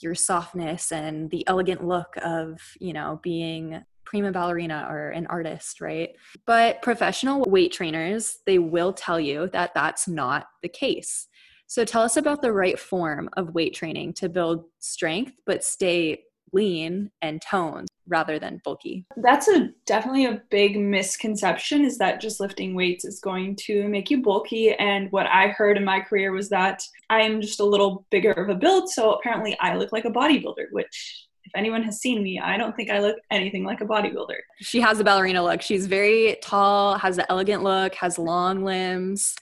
your 0.00 0.14
softness 0.14 0.92
and 0.92 1.30
the 1.30 1.46
elegant 1.46 1.84
look 1.84 2.16
of, 2.22 2.60
you 2.80 2.92
know, 2.92 3.20
being 3.22 3.82
prima 4.04 4.30
ballerina 4.30 4.86
or 4.88 5.10
an 5.10 5.26
artist, 5.26 5.80
right? 5.80 6.10
But 6.46 6.82
professional 6.82 7.42
weight 7.48 7.72
trainers, 7.72 8.38
they 8.46 8.58
will 8.58 8.92
tell 8.92 9.18
you 9.18 9.48
that 9.48 9.74
that's 9.74 10.06
not 10.06 10.46
the 10.62 10.68
case. 10.68 11.26
So 11.74 11.84
tell 11.84 12.02
us 12.02 12.16
about 12.16 12.40
the 12.40 12.52
right 12.52 12.78
form 12.78 13.28
of 13.32 13.52
weight 13.52 13.74
training 13.74 14.12
to 14.12 14.28
build 14.28 14.66
strength 14.78 15.32
but 15.44 15.64
stay 15.64 16.22
lean 16.52 17.10
and 17.20 17.42
toned 17.42 17.88
rather 18.06 18.38
than 18.38 18.60
bulky. 18.64 19.04
That's 19.16 19.48
a 19.48 19.70
definitely 19.84 20.26
a 20.26 20.40
big 20.50 20.78
misconception 20.78 21.84
is 21.84 21.98
that 21.98 22.20
just 22.20 22.38
lifting 22.38 22.76
weights 22.76 23.04
is 23.04 23.18
going 23.18 23.56
to 23.62 23.88
make 23.88 24.08
you 24.08 24.22
bulky 24.22 24.72
and 24.74 25.10
what 25.10 25.26
I 25.26 25.48
heard 25.48 25.76
in 25.76 25.84
my 25.84 25.98
career 25.98 26.30
was 26.30 26.48
that 26.50 26.80
I'm 27.10 27.40
just 27.40 27.58
a 27.58 27.64
little 27.64 28.06
bigger 28.08 28.30
of 28.30 28.50
a 28.50 28.54
build 28.54 28.88
so 28.88 29.14
apparently 29.14 29.58
I 29.58 29.74
look 29.74 29.90
like 29.90 30.04
a 30.04 30.10
bodybuilder 30.10 30.66
which 30.70 31.26
if 31.42 31.52
anyone 31.56 31.82
has 31.82 32.00
seen 32.00 32.22
me, 32.22 32.40
I 32.40 32.56
don't 32.56 32.74
think 32.74 32.88
I 32.88 33.00
look 33.00 33.16
anything 33.30 33.64
like 33.64 33.80
a 33.80 33.84
bodybuilder. 33.84 34.36
She 34.60 34.80
has 34.80 34.98
a 34.98 35.04
ballerina 35.04 35.42
look. 35.42 35.60
She's 35.60 35.86
very 35.86 36.38
tall, 36.40 36.96
has 36.96 37.18
an 37.18 37.26
elegant 37.28 37.62
look, 37.62 37.94
has 37.96 38.18
long 38.18 38.64
limbs, 38.64 39.34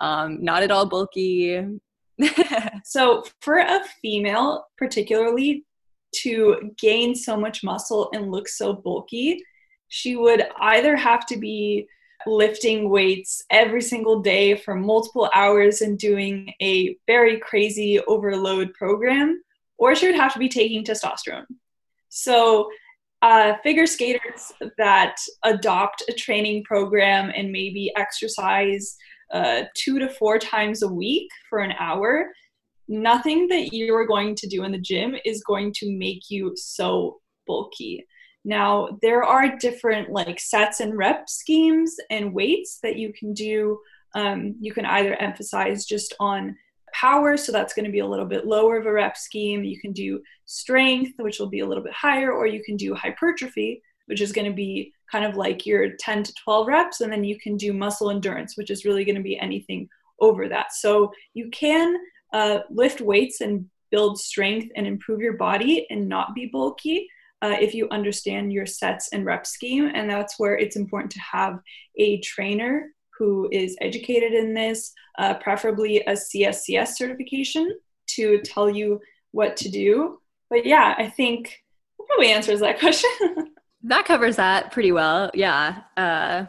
um, 0.00 0.42
not 0.42 0.62
at 0.62 0.70
all 0.70 0.86
bulky. 0.86 1.64
so, 2.84 3.24
for 3.40 3.58
a 3.58 3.80
female, 4.02 4.66
particularly 4.76 5.64
to 6.16 6.72
gain 6.78 7.14
so 7.14 7.36
much 7.36 7.62
muscle 7.62 8.10
and 8.12 8.30
look 8.30 8.48
so 8.48 8.72
bulky, 8.72 9.42
she 9.88 10.16
would 10.16 10.46
either 10.60 10.96
have 10.96 11.26
to 11.26 11.36
be 11.36 11.86
lifting 12.26 12.90
weights 12.90 13.42
every 13.50 13.80
single 13.80 14.20
day 14.20 14.54
for 14.54 14.74
multiple 14.74 15.30
hours 15.34 15.80
and 15.80 15.98
doing 15.98 16.52
a 16.60 16.96
very 17.06 17.38
crazy 17.38 18.00
overload 18.00 18.74
program, 18.74 19.42
or 19.78 19.94
she 19.94 20.06
would 20.06 20.16
have 20.16 20.32
to 20.32 20.38
be 20.38 20.48
taking 20.48 20.84
testosterone. 20.84 21.46
So, 22.08 22.70
uh, 23.22 23.54
figure 23.62 23.86
skaters 23.86 24.50
that 24.78 25.16
adopt 25.44 26.02
a 26.08 26.12
training 26.12 26.64
program 26.64 27.30
and 27.34 27.52
maybe 27.52 27.92
exercise 27.96 28.96
uh, 29.32 29.62
two 29.74 29.98
to 29.98 30.08
four 30.08 30.38
times 30.38 30.82
a 30.82 30.88
week 30.88 31.28
for 31.48 31.60
an 31.60 31.72
hour 31.78 32.30
nothing 32.90 33.46
that 33.46 33.72
you're 33.72 34.04
going 34.04 34.34
to 34.34 34.48
do 34.48 34.64
in 34.64 34.72
the 34.72 34.78
gym 34.78 35.14
is 35.24 35.44
going 35.44 35.72
to 35.72 35.96
make 35.96 36.28
you 36.28 36.52
so 36.56 37.20
bulky. 37.46 38.04
Now, 38.44 38.98
there 39.00 39.22
are 39.22 39.56
different 39.56 40.10
like 40.10 40.40
sets 40.40 40.80
and 40.80 40.98
rep 40.98 41.28
schemes 41.30 41.94
and 42.10 42.34
weights 42.34 42.80
that 42.82 42.96
you 42.96 43.12
can 43.12 43.32
do. 43.32 43.78
Um, 44.14 44.56
you 44.60 44.72
can 44.72 44.84
either 44.84 45.14
emphasize 45.14 45.86
just 45.86 46.14
on 46.18 46.56
power, 46.92 47.36
so 47.36 47.52
that's 47.52 47.74
going 47.74 47.84
to 47.84 47.92
be 47.92 48.00
a 48.00 48.06
little 48.06 48.26
bit 48.26 48.44
lower 48.44 48.76
of 48.76 48.86
a 48.86 48.92
rep 48.92 49.16
scheme. 49.16 49.62
You 49.62 49.80
can 49.80 49.92
do 49.92 50.20
strength, 50.46 51.12
which 51.18 51.38
will 51.38 51.48
be 51.48 51.60
a 51.60 51.66
little 51.66 51.84
bit 51.84 51.92
higher, 51.92 52.32
or 52.32 52.48
you 52.48 52.64
can 52.64 52.76
do 52.76 52.94
hypertrophy, 52.94 53.82
which 54.06 54.20
is 54.20 54.32
going 54.32 54.48
to 54.50 54.54
be 54.54 54.92
kind 55.10 55.24
of 55.24 55.36
like 55.36 55.66
your 55.66 55.90
10 55.98 56.22
to 56.24 56.34
12 56.44 56.66
reps. 56.66 57.00
And 57.00 57.12
then 57.12 57.24
you 57.24 57.38
can 57.38 57.56
do 57.56 57.72
muscle 57.72 58.10
endurance, 58.10 58.56
which 58.56 58.70
is 58.70 58.84
really 58.84 59.04
going 59.04 59.16
to 59.16 59.22
be 59.22 59.38
anything 59.38 59.88
over 60.20 60.48
that. 60.48 60.72
So 60.72 61.12
you 61.34 61.50
can 61.50 61.96
uh, 62.32 62.60
lift 62.70 63.00
weights 63.00 63.40
and 63.40 63.66
build 63.90 64.18
strength 64.18 64.70
and 64.76 64.86
improve 64.86 65.20
your 65.20 65.32
body 65.34 65.86
and 65.90 66.08
not 66.08 66.34
be 66.34 66.46
bulky 66.46 67.08
uh, 67.42 67.56
if 67.60 67.74
you 67.74 67.88
understand 67.90 68.52
your 68.52 68.66
sets 68.66 69.08
and 69.12 69.24
rep 69.24 69.46
scheme. 69.46 69.90
And 69.94 70.08
that's 70.08 70.38
where 70.38 70.56
it's 70.56 70.76
important 70.76 71.12
to 71.12 71.20
have 71.20 71.58
a 71.96 72.20
trainer 72.20 72.86
who 73.18 73.48
is 73.52 73.76
educated 73.80 74.32
in 74.32 74.54
this, 74.54 74.92
uh, 75.18 75.34
preferably 75.34 76.00
a 76.00 76.12
CSCS 76.12 76.94
certification 76.94 77.78
to 78.08 78.40
tell 78.42 78.70
you 78.70 79.00
what 79.32 79.56
to 79.58 79.68
do. 79.68 80.18
But 80.48 80.66
yeah, 80.66 80.94
I 80.96 81.08
think 81.08 81.58
that 81.98 82.06
probably 82.06 82.32
answers 82.32 82.60
that 82.60 82.80
question. 82.80 83.10
that 83.84 84.04
covers 84.04 84.36
that 84.36 84.72
pretty 84.72 84.92
well. 84.92 85.30
Yeah. 85.34 85.82
Uh, 85.96 86.46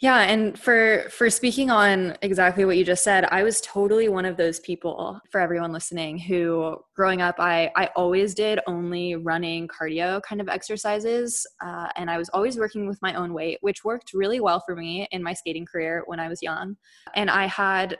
yeah, 0.00 0.20
and 0.20 0.56
for 0.56 1.06
for 1.10 1.28
speaking 1.28 1.70
on 1.70 2.16
exactly 2.22 2.64
what 2.64 2.76
you 2.76 2.84
just 2.84 3.02
said, 3.02 3.24
I 3.32 3.42
was 3.42 3.60
totally 3.60 4.08
one 4.08 4.24
of 4.24 4.36
those 4.36 4.60
people 4.60 5.20
for 5.28 5.40
everyone 5.40 5.72
listening 5.72 6.18
who 6.18 6.76
growing 6.94 7.20
up 7.20 7.34
I 7.40 7.72
I 7.74 7.86
always 7.96 8.32
did 8.32 8.60
only 8.68 9.16
running 9.16 9.66
cardio 9.66 10.22
kind 10.22 10.40
of 10.40 10.48
exercises 10.48 11.44
uh, 11.64 11.88
and 11.96 12.08
I 12.08 12.16
was 12.16 12.28
always 12.28 12.58
working 12.58 12.86
with 12.86 13.02
my 13.02 13.14
own 13.14 13.34
weight, 13.34 13.58
which 13.60 13.84
worked 13.84 14.12
really 14.14 14.38
well 14.38 14.62
for 14.64 14.76
me 14.76 15.08
in 15.10 15.20
my 15.20 15.32
skating 15.32 15.66
career 15.66 16.04
when 16.06 16.20
I 16.20 16.28
was 16.28 16.42
young. 16.42 16.76
And 17.16 17.28
I 17.28 17.46
had 17.46 17.98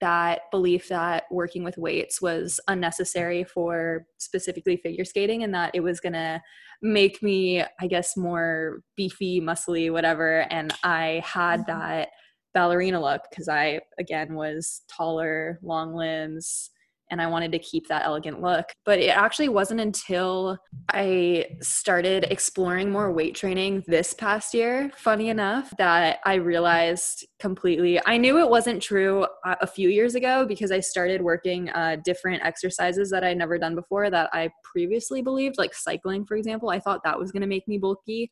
that 0.00 0.42
belief 0.50 0.88
that 0.88 1.24
working 1.30 1.62
with 1.62 1.78
weights 1.78 2.20
was 2.20 2.58
unnecessary 2.68 3.44
for 3.44 4.06
specifically 4.18 4.76
figure 4.76 5.04
skating 5.04 5.42
and 5.42 5.54
that 5.54 5.70
it 5.74 5.80
was 5.80 6.00
going 6.00 6.12
to 6.12 6.40
make 6.82 7.22
me 7.22 7.62
i 7.80 7.86
guess 7.86 8.16
more 8.16 8.80
beefy 8.96 9.40
muscly 9.40 9.92
whatever 9.92 10.46
and 10.50 10.72
i 10.82 11.22
had 11.24 11.60
mm-hmm. 11.60 11.78
that 11.78 12.08
ballerina 12.54 13.00
look 13.00 13.22
because 13.28 13.48
i 13.48 13.78
again 13.98 14.34
was 14.34 14.82
taller 14.88 15.58
long 15.62 15.94
limbs 15.94 16.70
and 17.10 17.20
I 17.20 17.26
wanted 17.26 17.52
to 17.52 17.58
keep 17.58 17.88
that 17.88 18.04
elegant 18.04 18.40
look. 18.40 18.66
But 18.84 18.98
it 18.98 19.08
actually 19.08 19.48
wasn't 19.48 19.80
until 19.80 20.58
I 20.88 21.56
started 21.60 22.26
exploring 22.30 22.90
more 22.90 23.12
weight 23.12 23.34
training 23.34 23.84
this 23.86 24.14
past 24.14 24.54
year, 24.54 24.90
funny 24.96 25.28
enough, 25.28 25.72
that 25.78 26.20
I 26.24 26.34
realized 26.34 27.26
completely. 27.38 28.00
I 28.06 28.16
knew 28.16 28.38
it 28.38 28.48
wasn't 28.48 28.82
true 28.82 29.26
a 29.44 29.66
few 29.66 29.88
years 29.88 30.14
ago 30.14 30.46
because 30.46 30.70
I 30.70 30.80
started 30.80 31.22
working 31.22 31.70
uh, 31.70 31.96
different 32.04 32.44
exercises 32.44 33.10
that 33.10 33.24
I'd 33.24 33.38
never 33.38 33.58
done 33.58 33.74
before 33.74 34.10
that 34.10 34.30
I 34.32 34.50
previously 34.64 35.22
believed, 35.22 35.58
like 35.58 35.74
cycling, 35.74 36.24
for 36.24 36.36
example. 36.36 36.70
I 36.70 36.80
thought 36.80 37.02
that 37.04 37.18
was 37.18 37.32
going 37.32 37.42
to 37.42 37.46
make 37.46 37.66
me 37.66 37.78
bulky 37.78 38.30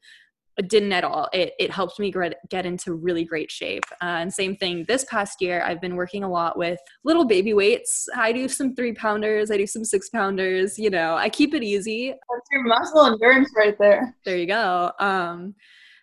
it 0.59 0.69
didn't 0.69 0.93
at 0.93 1.05
all. 1.05 1.29
It, 1.33 1.53
it 1.59 1.71
helped 1.71 2.01
me 2.01 2.13
get 2.51 2.67
into 2.67 2.95
really 2.95 3.25
great 3.25 3.51
shape. 3.51 3.85
Uh, 4.03 4.19
and 4.19 4.35
same 4.35 4.57
thing 4.57 4.85
this 4.89 5.05
past 5.05 5.41
year, 5.41 5.63
I've 5.63 5.81
been 5.81 5.95
working 5.95 6.25
a 6.25 6.29
lot 6.29 6.59
with 6.59 6.81
little 7.05 7.25
baby 7.25 7.55
weights. 7.55 8.09
I 8.17 8.33
do 8.33 8.49
some 8.49 8.75
three 8.75 8.93
pounders, 8.93 9.53
I 9.53 9.57
do 9.57 9.67
some 9.67 9.85
six 9.85 10.11
pounders. 10.11 10.79
You 10.79 10.91
know, 10.91 11.15
I 11.17 11.29
keep 11.29 11.55
it 11.55 11.63
easy. 11.63 12.09
That's 12.09 12.49
your 12.51 12.65
muscle 12.65 13.07
endurance 13.07 13.51
right 13.57 13.77
there. 13.79 14.17
There 14.25 14.37
you 14.37 14.47
go. 14.47 14.91
Um, 14.99 15.55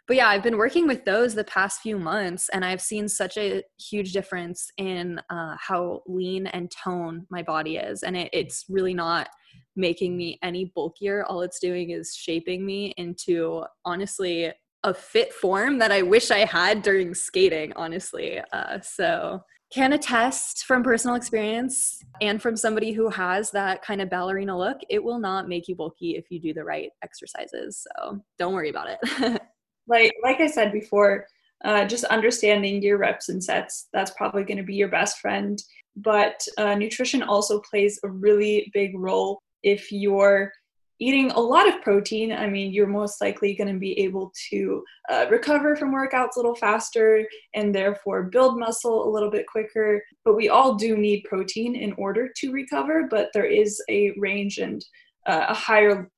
but 0.07 0.15
yeah, 0.17 0.27
I've 0.27 0.43
been 0.43 0.57
working 0.57 0.87
with 0.87 1.03
those 1.03 1.33
the 1.33 1.43
past 1.45 1.81
few 1.81 1.97
months, 1.97 2.47
and 2.53 2.63
I've 2.63 2.81
seen 2.81 3.09
such 3.09 3.37
a 3.37 3.63
huge 3.79 4.13
difference 4.13 4.69
in 4.77 5.19
uh, 5.29 5.55
how 5.59 6.03
lean 6.05 6.47
and 6.47 6.71
tone 6.71 7.25
my 7.29 7.41
body 7.41 7.77
is. 7.77 8.03
And 8.03 8.15
it, 8.15 8.29
it's 8.31 8.65
really 8.69 8.93
not 8.93 9.29
making 9.75 10.15
me 10.15 10.39
any 10.41 10.65
bulkier. 10.75 11.23
All 11.25 11.41
it's 11.41 11.59
doing 11.59 11.91
is 11.91 12.15
shaping 12.15 12.65
me 12.65 12.93
into 12.97 13.63
honestly 13.83 14.51
a 14.83 14.93
fit 14.93 15.33
form 15.33 15.79
that 15.79 15.91
I 15.91 16.03
wish 16.03 16.31
I 16.31 16.39
had 16.39 16.81
during 16.81 17.13
skating, 17.13 17.73
honestly. 17.75 18.39
Uh, 18.53 18.79
so, 18.81 19.41
can 19.73 19.93
attest 19.93 20.65
from 20.65 20.83
personal 20.83 21.15
experience 21.15 21.99
and 22.21 22.39
from 22.39 22.55
somebody 22.55 22.91
who 22.91 23.09
has 23.09 23.49
that 23.51 23.81
kind 23.81 23.99
of 23.99 24.11
ballerina 24.11 24.55
look, 24.55 24.77
it 24.89 25.03
will 25.03 25.17
not 25.17 25.49
make 25.49 25.67
you 25.67 25.75
bulky 25.75 26.11
if 26.15 26.25
you 26.29 26.39
do 26.39 26.53
the 26.53 26.63
right 26.63 26.91
exercises. 27.03 27.85
So, 27.97 28.21
don't 28.37 28.53
worry 28.53 28.69
about 28.69 28.89
it. 28.89 29.41
like 29.87 30.13
like 30.23 30.39
I 30.39 30.47
said 30.47 30.71
before, 30.71 31.25
uh, 31.63 31.85
just 31.85 32.03
understanding 32.05 32.81
your 32.81 32.97
reps 32.97 33.29
and 33.29 33.43
sets 33.43 33.87
that's 33.91 34.11
probably 34.11 34.43
going 34.43 34.57
to 34.57 34.63
be 34.63 34.75
your 34.75 34.89
best 34.89 35.19
friend 35.19 35.61
but 35.95 36.45
uh, 36.57 36.75
nutrition 36.75 37.23
also 37.23 37.61
plays 37.61 37.99
a 38.03 38.09
really 38.09 38.69
big 38.73 38.91
role 38.97 39.41
if 39.65 39.91
you're 39.91 40.53
eating 40.99 41.31
a 41.31 41.39
lot 41.39 41.67
of 41.67 41.81
protein, 41.81 42.31
I 42.31 42.47
mean, 42.47 42.71
you're 42.71 42.87
most 42.87 43.19
likely 43.19 43.53
going 43.53 43.73
to 43.73 43.79
be 43.79 43.99
able 43.99 44.31
to 44.49 44.83
uh, 45.09 45.25
recover 45.29 45.75
from 45.75 45.93
workouts 45.93 46.35
a 46.35 46.39
little 46.39 46.55
faster 46.55 47.25
and 47.53 47.75
therefore 47.75 48.23
build 48.23 48.57
muscle 48.57 49.05
a 49.05 49.11
little 49.11 49.29
bit 49.29 49.45
quicker. 49.47 50.01
But 50.23 50.35
we 50.35 50.47
all 50.47 50.75
do 50.75 50.95
need 50.95 51.25
protein 51.25 51.75
in 51.75 51.93
order 51.97 52.29
to 52.37 52.51
recover, 52.53 53.07
but 53.09 53.29
there 53.33 53.45
is 53.45 53.83
a 53.89 54.13
range 54.17 54.59
and 54.59 54.85
uh, 55.25 55.47
a 55.49 55.53
higher 55.53 56.09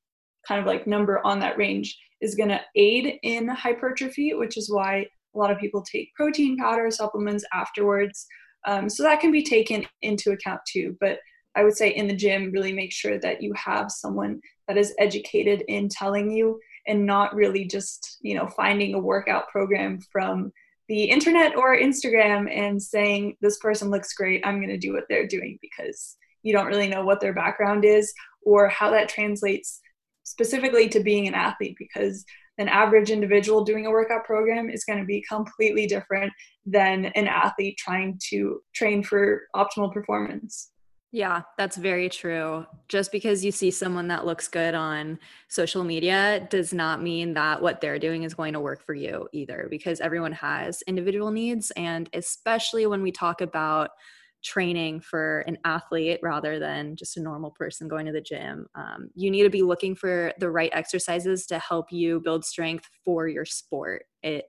kind 0.48 0.62
of 0.62 0.68
like 0.68 0.86
number 0.86 1.26
on 1.26 1.40
that 1.40 1.58
range 1.58 1.98
is 2.22 2.36
going 2.36 2.50
to 2.50 2.62
aid 2.76 3.18
in 3.24 3.48
hypertrophy, 3.48 4.34
which 4.34 4.58
is 4.58 4.72
why 4.72 5.08
a 5.36 5.38
lot 5.38 5.52
of 5.52 5.58
people 5.58 5.82
take 5.82 6.14
protein 6.14 6.58
powder 6.58 6.92
supplements 6.92 7.46
afterwards. 7.54 8.28
Um, 8.68 8.90
so 8.90 9.04
that 9.04 9.22
can 9.22 9.32
be 9.32 9.44
taken 9.44 9.86
into 10.02 10.32
account 10.32 10.62
too. 10.72 10.96
But 11.00 11.20
I 11.58 11.64
would 11.64 11.76
say 11.76 11.90
in 11.90 12.08
the 12.08 12.16
gym, 12.16 12.52
really 12.52 12.72
make 12.72 12.94
sure 12.94 13.20
that 13.20 13.42
you 13.42 13.52
have 13.54 13.92
someone 13.92 14.40
that 14.68 14.78
is 14.78 14.94
educated 15.00 15.64
in 15.68 15.90
telling 15.90 16.32
you 16.32 16.60
and 16.86 17.06
not 17.06 17.34
really 17.34 17.66
just, 17.66 18.18
you 18.22 18.36
know, 18.36 18.48
finding 18.48 18.94
a 18.94 19.00
workout 19.00 19.50
program 19.50 20.00
from 20.12 20.52
the 20.88 21.06
internet 21.06 21.58
or 21.58 21.76
Instagram 21.76 22.48
and 22.56 22.82
saying, 22.82 23.36
this 23.42 23.58
person 23.58 23.90
looks 23.90 24.14
great, 24.14 24.46
I'm 24.46 24.58
going 24.58 24.70
to 24.70 24.78
do 24.78 24.94
what 24.94 25.06
they're 25.10 25.28
doing 25.28 25.58
because 25.62 26.16
you 26.44 26.54
don't 26.54 26.68
really 26.68 26.88
know 26.88 27.04
what 27.04 27.20
their 27.20 27.34
background 27.34 27.84
is 27.84 28.14
or 28.44 28.70
how 28.70 28.92
that 28.92 29.10
translates 29.10 29.82
specifically 30.24 30.88
to 30.90 31.00
being 31.02 31.28
an 31.28 31.34
athlete 31.34 31.76
because 31.80 32.24
an 32.58 32.70
average 32.70 33.10
individual 33.10 33.64
doing 33.64 33.86
a 33.86 33.92
workout 33.92 34.26
program 34.26 34.70
is 34.70 34.86
going 34.86 35.00
to 35.00 35.06
be 35.06 35.24
completely 35.28 35.88
different 35.88 36.32
than 36.66 37.06
an 37.06 37.28
athlete 37.28 37.78
trying 37.78 38.20
to 38.30 38.62
train 38.74 39.04
for 39.04 39.48
optimal 39.56 39.92
performance. 39.92 40.70
Yeah, 41.18 41.42
that's 41.58 41.78
very 41.78 42.10
true. 42.10 42.68
Just 42.90 43.12
because 43.12 43.44
you 43.44 43.52
see 43.52 43.72
someone 43.72 44.08
that 44.10 44.28
looks 44.28 44.48
good 44.48 44.76
on 44.76 45.18
social 45.48 45.84
media 45.84 46.48
does 46.52 46.76
not 46.76 47.02
mean 47.02 47.34
that 47.34 47.60
what 47.60 47.82
they're 47.82 47.98
doing 47.98 48.22
is 48.22 48.36
going 48.36 48.54
to 48.54 48.60
work 48.60 48.86
for 48.86 48.94
you 48.94 49.28
either, 49.34 49.66
because 49.68 50.00
everyone 50.00 50.32
has 50.34 50.84
individual 50.84 51.32
needs. 51.32 51.72
And 51.72 52.08
especially 52.14 52.86
when 52.86 53.02
we 53.02 53.12
talk 53.12 53.42
about 53.42 53.90
training 54.44 55.00
for 55.00 55.40
an 55.48 55.58
athlete 55.66 56.20
rather 56.22 56.60
than 56.60 56.96
just 56.96 57.18
a 57.18 57.24
normal 57.24 57.50
person 57.50 57.88
going 57.88 58.06
to 58.06 58.12
the 58.12 58.22
gym. 58.22 58.68
Um, 58.76 59.10
you 59.16 59.32
need 59.32 59.42
to 59.42 59.50
be 59.50 59.64
looking 59.64 59.96
for 59.96 60.34
the 60.38 60.52
right 60.52 60.70
exercises 60.72 61.48
to 61.48 61.58
help 61.58 61.92
you 61.92 62.20
build 62.20 62.46
strength 62.46 62.88
for 63.04 63.28
your 63.28 63.46
sport. 63.46 64.04
It 64.22 64.46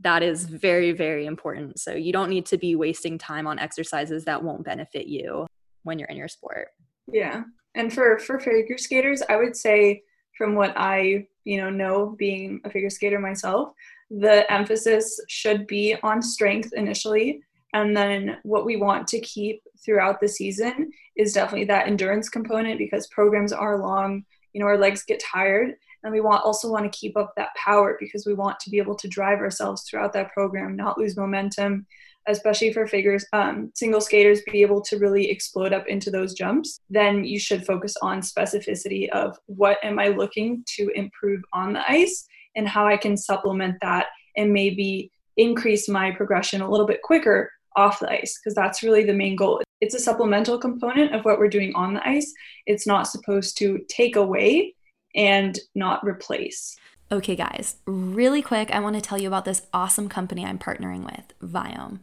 that 0.00 0.22
is 0.22 0.44
very 0.44 0.92
very 0.92 1.26
important. 1.26 1.80
So 1.80 1.92
you 1.92 2.12
don't 2.12 2.30
need 2.30 2.46
to 2.46 2.56
be 2.56 2.76
wasting 2.76 3.18
time 3.18 3.48
on 3.48 3.58
exercises 3.58 4.24
that 4.26 4.44
won't 4.44 4.64
benefit 4.64 5.08
you 5.08 5.48
when 5.82 5.98
you're 5.98 6.08
in 6.08 6.16
your 6.16 6.28
sport. 6.28 6.68
Yeah. 7.10 7.44
And 7.74 7.92
for 7.92 8.18
for 8.18 8.38
figure 8.38 8.78
skaters, 8.78 9.22
I 9.28 9.36
would 9.36 9.56
say 9.56 10.02
from 10.36 10.54
what 10.54 10.74
I, 10.76 11.26
you 11.44 11.58
know, 11.58 11.70
know 11.70 12.14
being 12.18 12.60
a 12.64 12.70
figure 12.70 12.90
skater 12.90 13.18
myself, 13.18 13.70
the 14.10 14.50
emphasis 14.52 15.20
should 15.28 15.66
be 15.66 15.96
on 16.02 16.22
strength 16.22 16.72
initially 16.74 17.42
and 17.74 17.96
then 17.96 18.38
what 18.44 18.64
we 18.64 18.76
want 18.76 19.06
to 19.08 19.20
keep 19.20 19.62
throughout 19.84 20.20
the 20.20 20.28
season 20.28 20.90
is 21.16 21.32
definitely 21.32 21.66
that 21.66 21.86
endurance 21.86 22.28
component 22.28 22.78
because 22.78 23.06
programs 23.08 23.52
are 23.52 23.78
long, 23.78 24.24
you 24.52 24.60
know, 24.60 24.66
our 24.66 24.78
legs 24.78 25.04
get 25.04 25.20
tired. 25.20 25.74
And 26.02 26.12
we 26.12 26.20
want 26.20 26.44
also 26.44 26.70
want 26.70 26.90
to 26.90 26.98
keep 26.98 27.16
up 27.16 27.32
that 27.36 27.54
power 27.56 27.96
because 28.00 28.24
we 28.24 28.32
want 28.32 28.58
to 28.60 28.70
be 28.70 28.78
able 28.78 28.94
to 28.94 29.08
drive 29.08 29.40
ourselves 29.40 29.82
throughout 29.82 30.12
that 30.14 30.32
program, 30.32 30.76
not 30.76 30.96
lose 30.96 31.16
momentum, 31.16 31.86
especially 32.28 32.72
for 32.72 32.86
figures, 32.86 33.24
um, 33.32 33.72
single 33.74 34.00
skaters 34.00 34.40
be 34.52 34.62
able 34.62 34.80
to 34.82 34.98
really 34.98 35.30
explode 35.30 35.72
up 35.72 35.86
into 35.88 36.10
those 36.10 36.34
jumps. 36.34 36.80
Then 36.90 37.24
you 37.24 37.38
should 37.38 37.66
focus 37.66 37.94
on 38.02 38.20
specificity 38.20 39.08
of 39.10 39.36
what 39.46 39.78
am 39.82 39.98
I 39.98 40.08
looking 40.08 40.62
to 40.76 40.90
improve 40.94 41.42
on 41.52 41.72
the 41.72 41.90
ice 41.90 42.26
and 42.54 42.68
how 42.68 42.86
I 42.86 42.96
can 42.96 43.16
supplement 43.16 43.76
that 43.82 44.06
and 44.36 44.52
maybe 44.52 45.10
increase 45.36 45.88
my 45.88 46.10
progression 46.10 46.60
a 46.60 46.70
little 46.70 46.86
bit 46.86 47.02
quicker 47.02 47.50
off 47.76 48.00
the 48.00 48.10
ice 48.10 48.38
because 48.38 48.54
that's 48.54 48.82
really 48.82 49.04
the 49.04 49.12
main 49.12 49.36
goal. 49.36 49.62
It's 49.80 49.94
a 49.94 50.00
supplemental 50.00 50.58
component 50.58 51.14
of 51.14 51.24
what 51.24 51.38
we're 51.38 51.48
doing 51.48 51.72
on 51.74 51.94
the 51.94 52.06
ice. 52.06 52.32
It's 52.66 52.86
not 52.86 53.06
supposed 53.06 53.56
to 53.58 53.80
take 53.88 54.16
away 54.16 54.74
and 55.14 55.58
not 55.74 56.04
replace. 56.04 56.76
Okay, 57.10 57.36
guys, 57.36 57.76
really 57.86 58.42
quick, 58.42 58.70
I 58.70 58.80
want 58.80 58.96
to 58.96 59.00
tell 59.00 59.18
you 59.18 59.28
about 59.28 59.46
this 59.46 59.62
awesome 59.72 60.10
company 60.10 60.44
I'm 60.44 60.58
partnering 60.58 61.04
with, 61.04 61.32
Viome. 61.42 62.00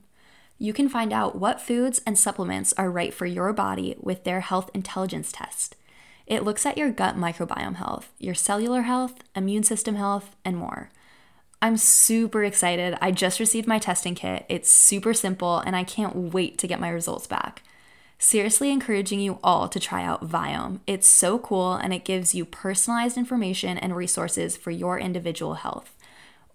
You 0.58 0.74
can 0.74 0.88
find 0.88 1.12
out 1.12 1.38
what 1.38 1.62
foods 1.62 2.02
and 2.06 2.18
supplements 2.18 2.74
are 2.78 2.90
right 2.90 3.14
for 3.14 3.26
your 3.26 3.52
body 3.54 3.96
with 4.00 4.24
their 4.24 4.40
health 4.40 4.70
intelligence 4.74 5.32
test. 5.32 5.76
It 6.26 6.44
looks 6.44 6.66
at 6.66 6.78
your 6.78 6.92
gut 6.92 7.18
microbiome 7.18 7.76
health, 7.76 8.12
your 8.20 8.36
cellular 8.36 8.84
health, 8.84 9.16
immune 9.36 9.64
system 9.64 9.96
health, 9.96 10.36
and 10.44 10.58
more. 10.58 10.92
I'm 11.62 11.78
super 11.78 12.44
excited. 12.44 12.98
I 13.02 13.12
just 13.12 13.40
received 13.40 13.68
my 13.68 13.80
testing 13.80 14.16
kit. 14.16 14.46
It's 14.50 14.72
super 14.72 15.14
simple, 15.14 15.60
and 15.60 15.76
I 15.76 15.84
can't 15.84 16.34
wait 16.34 16.58
to 16.60 16.68
get 16.68 16.80
my 16.80 16.90
results 16.90 17.28
back. 17.28 17.64
Seriously 18.18 18.72
encouraging 18.72 19.20
you 19.20 19.40
all 19.44 19.68
to 19.68 19.80
try 19.80 20.04
out 20.04 20.28
Viome. 20.28 20.80
It's 20.88 21.08
so 21.08 21.38
cool 21.38 21.74
and 21.74 21.94
it 21.94 22.06
gives 22.06 22.34
you 22.34 22.46
personalized 22.46 23.18
information 23.18 23.78
and 23.78 23.96
resources 23.96 24.56
for 24.56 24.72
your 24.72 24.98
individual 24.98 25.56
health. 25.56 25.95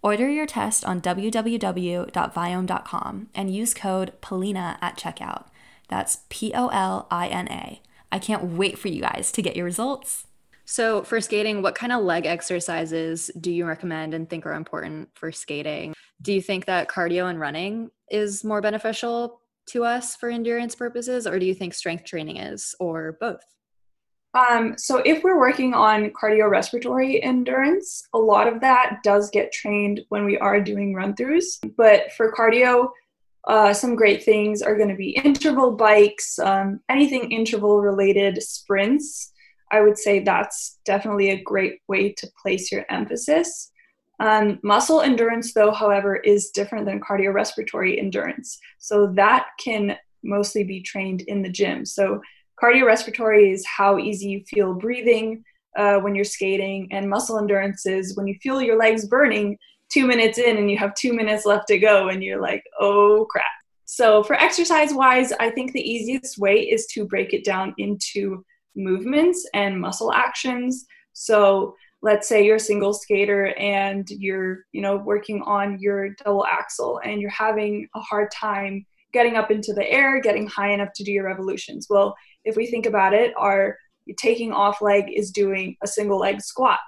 Order 0.02 0.30
your 0.30 0.47
test 0.47 0.83
on 0.85 1.00
www.viome.com 1.00 3.28
and 3.35 3.54
use 3.54 3.75
code 3.75 4.12
POLINA 4.23 4.78
at 4.80 4.97
checkout. 4.97 5.47
That's 5.88 6.21
P 6.30 6.52
O 6.54 6.69
L 6.69 7.07
I 7.11 7.28
N 7.28 7.49
A. 7.49 7.83
I 8.11 8.19
can't 8.19 8.45
wait 8.45 8.78
for 8.78 8.88
you 8.88 9.02
guys 9.02 9.30
to 9.33 9.42
get 9.42 9.57
your 9.57 9.66
results. 9.66 10.26
So, 10.64 11.03
for 11.03 11.20
skating, 11.20 11.61
what 11.62 11.74
kind 11.74 11.92
of 11.92 12.03
leg 12.03 12.27
exercises 12.27 13.31
do 13.40 13.53
you 13.53 13.66
recommend 13.66 14.14
and 14.14 14.31
think 14.31 14.46
are 14.46 14.55
important 14.55 15.11
for 15.14 15.33
skating? 15.33 15.94
Do 16.22 16.33
you 16.33 16.40
think 16.40 16.66
that 16.66 16.88
cardio 16.88 17.29
and 17.29 17.40
running 17.40 17.90
is 18.09 18.44
more 18.44 18.61
beneficial 18.61 19.40
to 19.70 19.85
us 19.85 20.16
for 20.16 20.31
endurance 20.31 20.74
purposes, 20.74 21.27
or 21.27 21.38
do 21.38 21.46
you 21.46 21.55
think 21.55 21.74
strength 21.74 22.05
training 22.05 22.37
is, 22.37 22.74
or 22.79 23.16
both? 23.20 23.42
Um, 24.33 24.75
so, 24.79 24.99
if 24.99 25.25
we're 25.25 25.40
working 25.40 25.75
on 25.75 26.11
cardiorespiratory 26.11 27.19
endurance, 27.23 28.07
a 28.14 28.19
lot 28.19 28.47
of 28.47 28.61
that 28.61 29.01
does 29.03 29.29
get 29.31 29.53
trained 29.53 30.03
when 30.09 30.25
we 30.25 30.38
are 30.38 30.61
doing 30.61 30.95
run 30.95 31.14
throughs. 31.14 31.59
But 31.77 32.12
for 32.12 32.33
cardio, 32.33 32.90
uh, 33.49 33.73
some 33.73 33.97
great 33.97 34.23
things 34.23 34.62
are 34.62 34.77
going 34.77 34.88
to 34.88 34.95
be 34.95 35.11
interval 35.25 35.73
bikes, 35.73 36.38
um, 36.38 36.81
anything 36.88 37.33
interval 37.33 37.81
related 37.81 38.40
sprints 38.43 39.33
I 39.71 39.81
would 39.81 39.99
say 39.99 40.21
that's 40.21 40.79
definitely 40.85 41.31
a 41.31 41.43
great 41.43 41.81
way 41.88 42.12
to 42.12 42.31
place 42.43 42.73
your 42.73 42.85
emphasis. 42.90 43.71
Um, 44.19 44.59
muscle 44.62 45.01
endurance, 45.01 45.55
though, 45.55 45.73
however, 45.73 46.16
is 46.16 46.51
different 46.51 46.87
than 46.87 47.01
cardiorespiratory 47.01 47.99
endurance. 47.99 48.59
So 48.79 49.07
that 49.14 49.47
can 49.62 49.97
mostly 50.23 50.64
be 50.64 50.83
trained 50.83 51.23
in 51.23 51.43
the 51.43 51.49
gym. 51.49 51.87
So 51.87 52.21
cardiorespiratory 52.62 53.53
is 53.53 53.64
how 53.66 53.99
easy 53.99 54.29
you 54.29 54.44
feel 54.49 54.75
breathing 54.75 55.44
uh, 55.77 55.99
when 55.99 56.14
you're 56.14 56.25
skating, 56.25 56.88
and 56.90 57.09
muscle 57.09 57.38
endurance 57.38 57.87
is 57.87 58.16
when 58.16 58.27
you 58.27 58.37
feel 58.42 58.61
your 58.61 58.77
legs 58.77 59.07
burning 59.07 59.57
two 59.88 60.07
minutes 60.07 60.38
in 60.38 60.57
and 60.57 60.70
you 60.70 60.79
have 60.79 60.94
two 60.94 61.12
minutes 61.12 61.46
left 61.46 61.68
to 61.68 61.79
go, 61.79 62.09
and 62.09 62.23
you're 62.23 62.40
like, 62.40 62.62
oh 62.81 63.27
crap. 63.31 63.46
So, 63.85 64.23
for 64.23 64.35
exercise 64.35 64.94
wise, 64.94 65.33
I 65.40 65.51
think 65.51 65.73
the 65.73 65.81
easiest 65.81 66.38
way 66.38 66.61
is 66.61 66.87
to 66.92 67.07
break 67.07 67.33
it 67.33 67.44
down 67.44 67.75
into 67.79 68.44
movements 68.77 69.49
and 69.55 69.81
muscle 69.81 70.12
actions. 70.12 70.87
So 71.12 71.75
let's 72.03 72.29
say 72.29 72.44
you're 72.44 72.57
a 72.57 72.61
single 72.61 72.94
skater 72.94 73.55
and 73.59 74.09
you're, 74.11 74.64
you 74.73 74.81
know, 74.81 74.96
working 74.96 75.42
on 75.42 75.79
your 75.81 76.11
double 76.25 76.46
axel 76.46 77.01
and 77.05 77.20
you're 77.20 77.31
having 77.31 77.88
a 77.94 78.01
hard 78.01 78.31
time 78.31 78.87
getting 79.12 79.37
up 79.37 79.51
into 79.51 79.73
the 79.73 79.88
air, 79.90 80.20
getting 80.20 80.46
high 80.46 80.70
enough 80.70 80.92
to 80.94 81.05
do 81.05 81.12
your 81.12 81.25
revolutions. 81.25 81.88
Well, 81.90 82.16
if 82.44 82.57
we 82.57 82.66
think 82.66 82.87
about 82.87 83.14
it, 83.14 83.33
our 83.37 83.76
taking 84.18 84.53
off 84.53 84.81
leg 84.81 85.05
is 85.12 85.31
doing 85.31 85.76
a 85.83 85.87
single 85.87 86.18
leg 86.18 86.40
squat. 86.40 86.81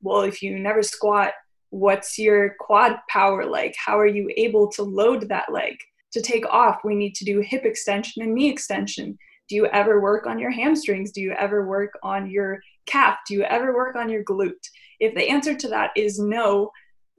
Well, 0.00 0.22
if 0.22 0.42
you 0.42 0.58
never 0.58 0.82
squat, 0.82 1.32
what's 1.70 2.18
your 2.18 2.54
quad 2.60 2.96
power 3.10 3.44
like? 3.44 3.74
How 3.76 3.98
are 3.98 4.06
you 4.06 4.32
able 4.36 4.68
to 4.72 4.82
load 4.82 5.28
that 5.28 5.52
leg? 5.52 5.76
To 6.12 6.22
take 6.22 6.46
off, 6.46 6.78
we 6.84 6.94
need 6.94 7.14
to 7.16 7.24
do 7.24 7.40
hip 7.40 7.64
extension 7.64 8.22
and 8.22 8.34
knee 8.34 8.48
extension 8.48 9.18
do 9.48 9.54
you 9.56 9.66
ever 9.66 10.00
work 10.00 10.26
on 10.26 10.38
your 10.38 10.50
hamstrings? 10.50 11.10
Do 11.10 11.22
you 11.22 11.32
ever 11.32 11.66
work 11.66 11.98
on 12.02 12.30
your 12.30 12.60
calf? 12.86 13.16
Do 13.26 13.34
you 13.34 13.42
ever 13.44 13.74
work 13.74 13.96
on 13.96 14.08
your 14.08 14.22
glute? 14.22 14.52
If 15.00 15.14
the 15.14 15.28
answer 15.28 15.54
to 15.54 15.68
that 15.68 15.90
is 15.96 16.18
no, 16.18 16.70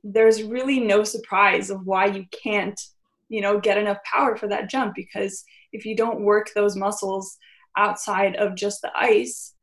there's 0.03 0.43
really 0.43 0.79
no 0.79 1.03
surprise 1.03 1.69
of 1.69 1.85
why 1.85 2.05
you 2.05 2.25
can't, 2.43 2.79
you 3.29 3.41
know, 3.41 3.59
get 3.59 3.77
enough 3.77 3.97
power 4.03 4.37
for 4.37 4.47
that 4.47 4.69
jump 4.69 4.93
because 4.95 5.43
if 5.73 5.85
you 5.85 5.95
don't 5.95 6.21
work 6.21 6.49
those 6.53 6.75
muscles 6.75 7.37
outside 7.77 8.35
of 8.35 8.55
just 8.55 8.81
the 8.81 8.91
ice, 8.95 9.53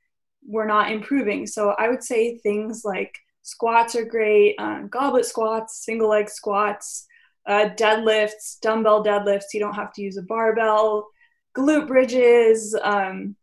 we're 0.46 0.66
not 0.66 0.90
improving. 0.90 1.46
So 1.46 1.70
I 1.78 1.88
would 1.88 2.02
say 2.02 2.38
things 2.38 2.82
like 2.84 3.16
squats 3.42 3.94
are 3.94 4.04
great, 4.04 4.56
uh, 4.58 4.82
goblet 4.82 5.26
squats, 5.26 5.84
single 5.84 6.08
leg 6.08 6.28
squats, 6.28 7.06
uh, 7.46 7.70
deadlifts, 7.76 8.60
dumbbell 8.60 9.04
deadlifts. 9.04 9.54
You 9.54 9.60
don't 9.60 9.74
have 9.74 9.92
to 9.94 10.02
use 10.02 10.16
a 10.16 10.22
barbell 10.22 11.08
glute 11.56 11.86
bridges, 11.86 12.76
um, 12.82 13.34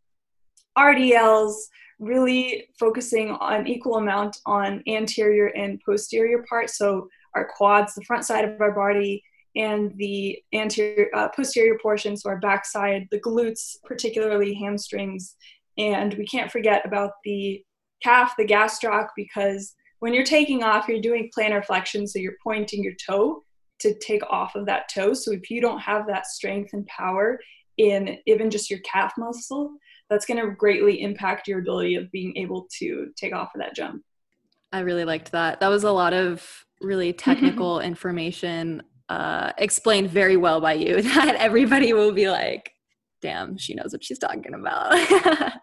RDLs, 0.78 1.54
really 1.98 2.68
focusing 2.78 3.30
on 3.30 3.66
equal 3.66 3.96
amount 3.96 4.38
on 4.46 4.82
anterior 4.86 5.46
and 5.46 5.80
posterior 5.84 6.44
parts. 6.48 6.78
So 6.78 7.08
our 7.34 7.48
quads, 7.56 7.94
the 7.94 8.02
front 8.02 8.24
side 8.24 8.44
of 8.44 8.60
our 8.60 8.72
body, 8.72 9.22
and 9.56 9.92
the 9.96 10.38
anterior 10.52 11.08
uh, 11.14 11.28
posterior 11.28 11.78
portion, 11.80 12.16
so 12.16 12.30
our 12.30 12.38
backside, 12.38 13.06
the 13.10 13.20
glutes, 13.20 13.76
particularly 13.84 14.54
hamstrings, 14.54 15.36
and 15.78 16.14
we 16.14 16.26
can't 16.26 16.50
forget 16.50 16.84
about 16.84 17.12
the 17.24 17.62
calf, 18.02 18.34
the 18.36 18.44
gastroc, 18.44 19.08
because 19.16 19.74
when 20.00 20.12
you're 20.12 20.24
taking 20.24 20.62
off, 20.62 20.88
you're 20.88 21.00
doing 21.00 21.30
plantar 21.36 21.64
flexion, 21.64 22.06
so 22.06 22.18
you're 22.18 22.36
pointing 22.42 22.82
your 22.82 22.94
toe 23.06 23.42
to 23.80 23.94
take 23.98 24.22
off 24.30 24.54
of 24.54 24.66
that 24.66 24.88
toe. 24.92 25.14
So 25.14 25.32
if 25.32 25.50
you 25.50 25.60
don't 25.60 25.80
have 25.80 26.06
that 26.06 26.26
strength 26.26 26.72
and 26.72 26.86
power 26.86 27.38
in 27.78 28.18
even 28.26 28.50
just 28.50 28.70
your 28.70 28.80
calf 28.80 29.12
muscle, 29.18 29.74
that's 30.10 30.26
going 30.26 30.40
to 30.40 30.54
greatly 30.54 31.02
impact 31.02 31.48
your 31.48 31.60
ability 31.60 31.94
of 31.96 32.10
being 32.12 32.36
able 32.36 32.68
to 32.78 33.08
take 33.16 33.34
off 33.34 33.54
of 33.54 33.60
that 33.60 33.74
jump. 33.74 34.02
I 34.72 34.80
really 34.80 35.04
liked 35.04 35.32
that. 35.32 35.60
That 35.60 35.68
was 35.68 35.84
a 35.84 35.92
lot 35.92 36.12
of 36.12 36.46
really 36.80 37.12
technical 37.12 37.80
information 37.80 38.82
uh, 39.08 39.52
explained 39.58 40.10
very 40.10 40.36
well 40.36 40.60
by 40.60 40.74
you 40.74 41.02
that 41.02 41.36
everybody 41.36 41.92
will 41.92 42.12
be 42.12 42.30
like, 42.30 42.72
damn, 43.22 43.56
she 43.56 43.74
knows 43.74 43.92
what 43.92 44.04
she's 44.04 44.18
talking 44.18 44.54
about. 44.54 44.92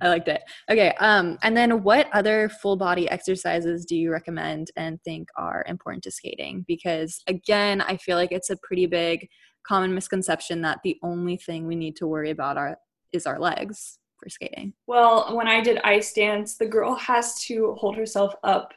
I 0.00 0.08
liked 0.08 0.28
it. 0.28 0.42
Okay. 0.70 0.94
Um, 1.00 1.38
and 1.42 1.56
then 1.56 1.82
what 1.82 2.08
other 2.12 2.48
full 2.48 2.76
body 2.76 3.08
exercises 3.10 3.84
do 3.84 3.94
you 3.94 4.10
recommend 4.10 4.70
and 4.76 5.00
think 5.02 5.28
are 5.36 5.64
important 5.68 6.02
to 6.04 6.10
skating? 6.10 6.64
Because 6.66 7.22
again, 7.26 7.82
I 7.82 7.96
feel 7.96 8.16
like 8.16 8.32
it's 8.32 8.50
a 8.50 8.56
pretty 8.62 8.86
big 8.86 9.28
common 9.66 9.94
misconception 9.94 10.62
that 10.62 10.80
the 10.82 10.96
only 11.02 11.36
thing 11.36 11.66
we 11.66 11.76
need 11.76 11.96
to 11.96 12.06
worry 12.06 12.30
about 12.30 12.56
are 12.56 12.78
is 13.12 13.26
our 13.26 13.38
legs 13.38 13.98
for 14.18 14.28
skating. 14.28 14.72
Well, 14.86 15.36
when 15.36 15.48
I 15.48 15.60
did 15.60 15.78
ice 15.84 16.12
dance, 16.12 16.56
the 16.56 16.66
girl 16.66 16.94
has 16.94 17.40
to 17.44 17.74
hold 17.78 17.96
herself 17.96 18.34
up 18.42 18.72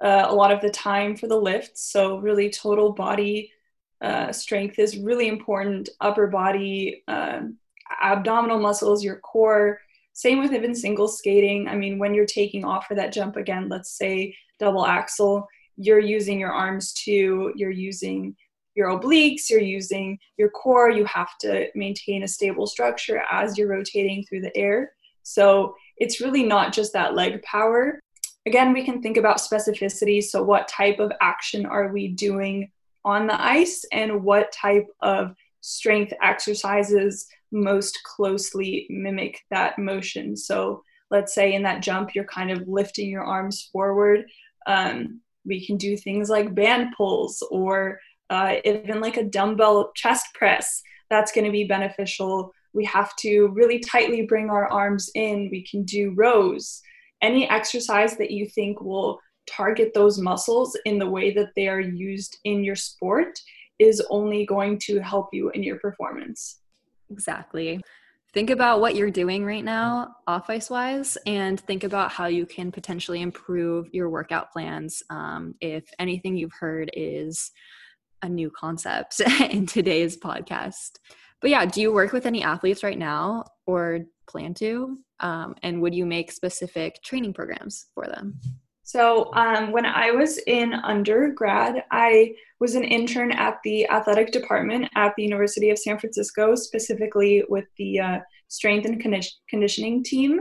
uh, 0.00 0.26
a 0.28 0.34
lot 0.34 0.52
of 0.52 0.60
the 0.60 0.70
time 0.70 1.16
for 1.16 1.26
the 1.26 1.36
lifts. 1.36 1.90
So 1.90 2.18
really, 2.18 2.50
total 2.50 2.92
body 2.92 3.52
uh, 4.00 4.32
strength 4.32 4.78
is 4.78 4.98
really 4.98 5.28
important. 5.28 5.88
Upper 6.00 6.26
body, 6.26 7.02
uh, 7.08 7.42
abdominal 8.02 8.58
muscles, 8.58 9.04
your 9.04 9.16
core 9.16 9.80
same 10.14 10.38
with 10.38 10.52
even 10.52 10.76
single 10.76 11.08
skating. 11.08 11.68
I 11.68 11.74
mean, 11.74 11.98
when 11.98 12.14
you're 12.14 12.24
taking 12.24 12.64
off 12.64 12.86
for 12.86 12.94
that 12.94 13.12
jump 13.12 13.36
again, 13.36 13.68
let's 13.68 13.98
say 13.98 14.34
double 14.60 14.86
axel, 14.86 15.46
you're 15.76 15.98
using 15.98 16.38
your 16.38 16.52
arms 16.52 16.92
too, 16.92 17.52
you're 17.56 17.70
using 17.70 18.36
your 18.76 18.88
obliques, 18.88 19.50
you're 19.50 19.60
using 19.60 20.18
your 20.36 20.50
core. 20.50 20.88
You 20.88 21.04
have 21.06 21.36
to 21.40 21.66
maintain 21.74 22.22
a 22.22 22.28
stable 22.28 22.68
structure 22.68 23.22
as 23.30 23.58
you're 23.58 23.68
rotating 23.68 24.24
through 24.24 24.42
the 24.42 24.56
air. 24.56 24.92
So 25.24 25.74
it's 25.96 26.20
really 26.20 26.44
not 26.44 26.72
just 26.72 26.92
that 26.92 27.16
leg 27.16 27.42
power. 27.42 27.98
Again, 28.46 28.72
we 28.72 28.84
can 28.84 29.00
think 29.00 29.16
about 29.16 29.38
specificity. 29.38 30.22
So, 30.22 30.42
what 30.42 30.68
type 30.68 30.98
of 30.98 31.12
action 31.20 31.66
are 31.66 31.88
we 31.88 32.08
doing 32.08 32.70
on 33.04 33.26
the 33.26 33.42
ice, 33.42 33.84
and 33.92 34.22
what 34.22 34.52
type 34.52 34.86
of 35.00 35.34
strength 35.60 36.12
exercises 36.22 37.26
most 37.54 38.02
closely 38.04 38.86
mimic 38.90 39.40
that 39.50 39.78
motion. 39.78 40.36
So 40.36 40.82
let's 41.10 41.34
say 41.34 41.54
in 41.54 41.62
that 41.62 41.82
jump, 41.82 42.14
you're 42.14 42.24
kind 42.24 42.50
of 42.50 42.68
lifting 42.68 43.08
your 43.08 43.24
arms 43.24 43.70
forward. 43.72 44.26
Um, 44.66 45.20
we 45.46 45.64
can 45.64 45.76
do 45.76 45.96
things 45.96 46.28
like 46.28 46.54
band 46.54 46.94
pulls 46.96 47.42
or 47.50 48.00
uh, 48.28 48.56
even 48.64 49.00
like 49.00 49.16
a 49.16 49.24
dumbbell 49.24 49.92
chest 49.94 50.26
press. 50.34 50.82
That's 51.08 51.32
going 51.32 51.44
to 51.44 51.52
be 51.52 51.64
beneficial. 51.64 52.52
We 52.72 52.84
have 52.86 53.14
to 53.16 53.48
really 53.54 53.78
tightly 53.78 54.22
bring 54.26 54.50
our 54.50 54.66
arms 54.66 55.10
in. 55.14 55.48
We 55.50 55.66
can 55.66 55.84
do 55.84 56.12
rows. 56.16 56.82
Any 57.22 57.48
exercise 57.48 58.16
that 58.16 58.30
you 58.30 58.46
think 58.46 58.80
will 58.80 59.18
target 59.50 59.92
those 59.94 60.18
muscles 60.18 60.76
in 60.84 60.98
the 60.98 61.08
way 61.08 61.32
that 61.34 61.50
they 61.56 61.68
are 61.68 61.80
used 61.80 62.38
in 62.44 62.64
your 62.64 62.76
sport 62.76 63.38
is 63.78 64.02
only 64.10 64.46
going 64.46 64.78
to 64.78 65.00
help 65.00 65.28
you 65.32 65.50
in 65.50 65.62
your 65.62 65.78
performance. 65.78 66.60
Exactly. 67.10 67.80
Think 68.32 68.50
about 68.50 68.80
what 68.80 68.96
you're 68.96 69.12
doing 69.12 69.44
right 69.44 69.64
now, 69.64 70.16
off 70.26 70.50
ice 70.50 70.68
wise, 70.68 71.16
and 71.24 71.60
think 71.60 71.84
about 71.84 72.10
how 72.10 72.26
you 72.26 72.46
can 72.46 72.72
potentially 72.72 73.22
improve 73.22 73.88
your 73.92 74.10
workout 74.10 74.50
plans. 74.50 75.04
Um, 75.08 75.54
if 75.60 75.84
anything 76.00 76.36
you've 76.36 76.52
heard 76.58 76.90
is 76.94 77.52
a 78.22 78.28
new 78.28 78.50
concept 78.50 79.20
in 79.50 79.66
today's 79.66 80.16
podcast. 80.16 80.98
But 81.40 81.50
yeah, 81.50 81.64
do 81.66 81.80
you 81.80 81.92
work 81.92 82.12
with 82.12 82.26
any 82.26 82.42
athletes 82.42 82.82
right 82.82 82.98
now 82.98 83.44
or 83.66 84.00
plan 84.26 84.54
to? 84.54 84.98
Um, 85.20 85.54
and 85.62 85.80
would 85.80 85.94
you 85.94 86.06
make 86.06 86.32
specific 86.32 87.02
training 87.02 87.34
programs 87.34 87.86
for 87.94 88.06
them? 88.06 88.40
So, 88.86 89.32
um, 89.34 89.72
when 89.72 89.86
I 89.86 90.10
was 90.10 90.38
in 90.46 90.74
undergrad, 90.74 91.84
I 91.90 92.34
was 92.60 92.74
an 92.74 92.84
intern 92.84 93.32
at 93.32 93.58
the 93.64 93.88
athletic 93.88 94.30
department 94.30 94.90
at 94.94 95.14
the 95.16 95.22
University 95.22 95.70
of 95.70 95.78
San 95.78 95.98
Francisco, 95.98 96.54
specifically 96.54 97.42
with 97.48 97.64
the 97.78 97.98
uh, 97.98 98.18
strength 98.48 98.86
and 98.86 99.02
conditioning 99.48 100.04
team. 100.04 100.40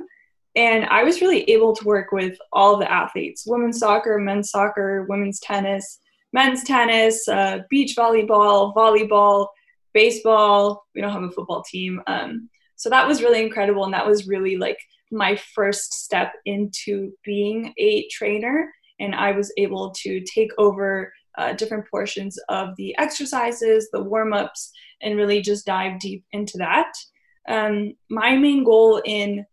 And 0.55 0.85
I 0.85 1.03
was 1.03 1.21
really 1.21 1.49
able 1.49 1.73
to 1.75 1.85
work 1.85 2.11
with 2.11 2.37
all 2.51 2.77
the 2.77 2.91
athletes 2.91 3.45
women's 3.47 3.79
soccer, 3.79 4.19
men's 4.19 4.51
soccer, 4.51 5.05
women's 5.09 5.39
tennis, 5.39 5.99
men's 6.31 6.63
tennis, 6.63 7.27
uh, 7.27 7.59
beach 7.69 7.95
volleyball, 7.97 8.73
volleyball, 8.75 9.47
baseball. 9.93 10.83
We 10.93 11.01
don't 11.01 11.13
have 11.13 11.23
a 11.23 11.31
football 11.31 11.63
team. 11.63 12.01
Um, 12.07 12.49
so 12.75 12.89
that 12.89 13.07
was 13.07 13.21
really 13.21 13.41
incredible. 13.41 13.85
And 13.85 13.93
that 13.93 14.05
was 14.05 14.27
really 14.27 14.57
like 14.57 14.79
my 15.11 15.35
first 15.53 15.93
step 15.93 16.33
into 16.45 17.11
being 17.23 17.73
a 17.77 18.07
trainer. 18.09 18.71
And 18.99 19.15
I 19.15 19.31
was 19.31 19.53
able 19.57 19.91
to 20.03 20.21
take 20.21 20.51
over 20.57 21.11
uh, 21.37 21.53
different 21.53 21.89
portions 21.89 22.37
of 22.49 22.75
the 22.77 22.95
exercises, 22.97 23.89
the 23.91 24.03
warm 24.03 24.33
ups, 24.33 24.71
and 25.01 25.17
really 25.17 25.41
just 25.41 25.65
dive 25.65 25.99
deep 25.99 26.23
into 26.31 26.57
that. 26.57 26.91
Um, 27.47 27.93
my 28.09 28.35
main 28.37 28.63
goal 28.63 29.01
in 29.03 29.45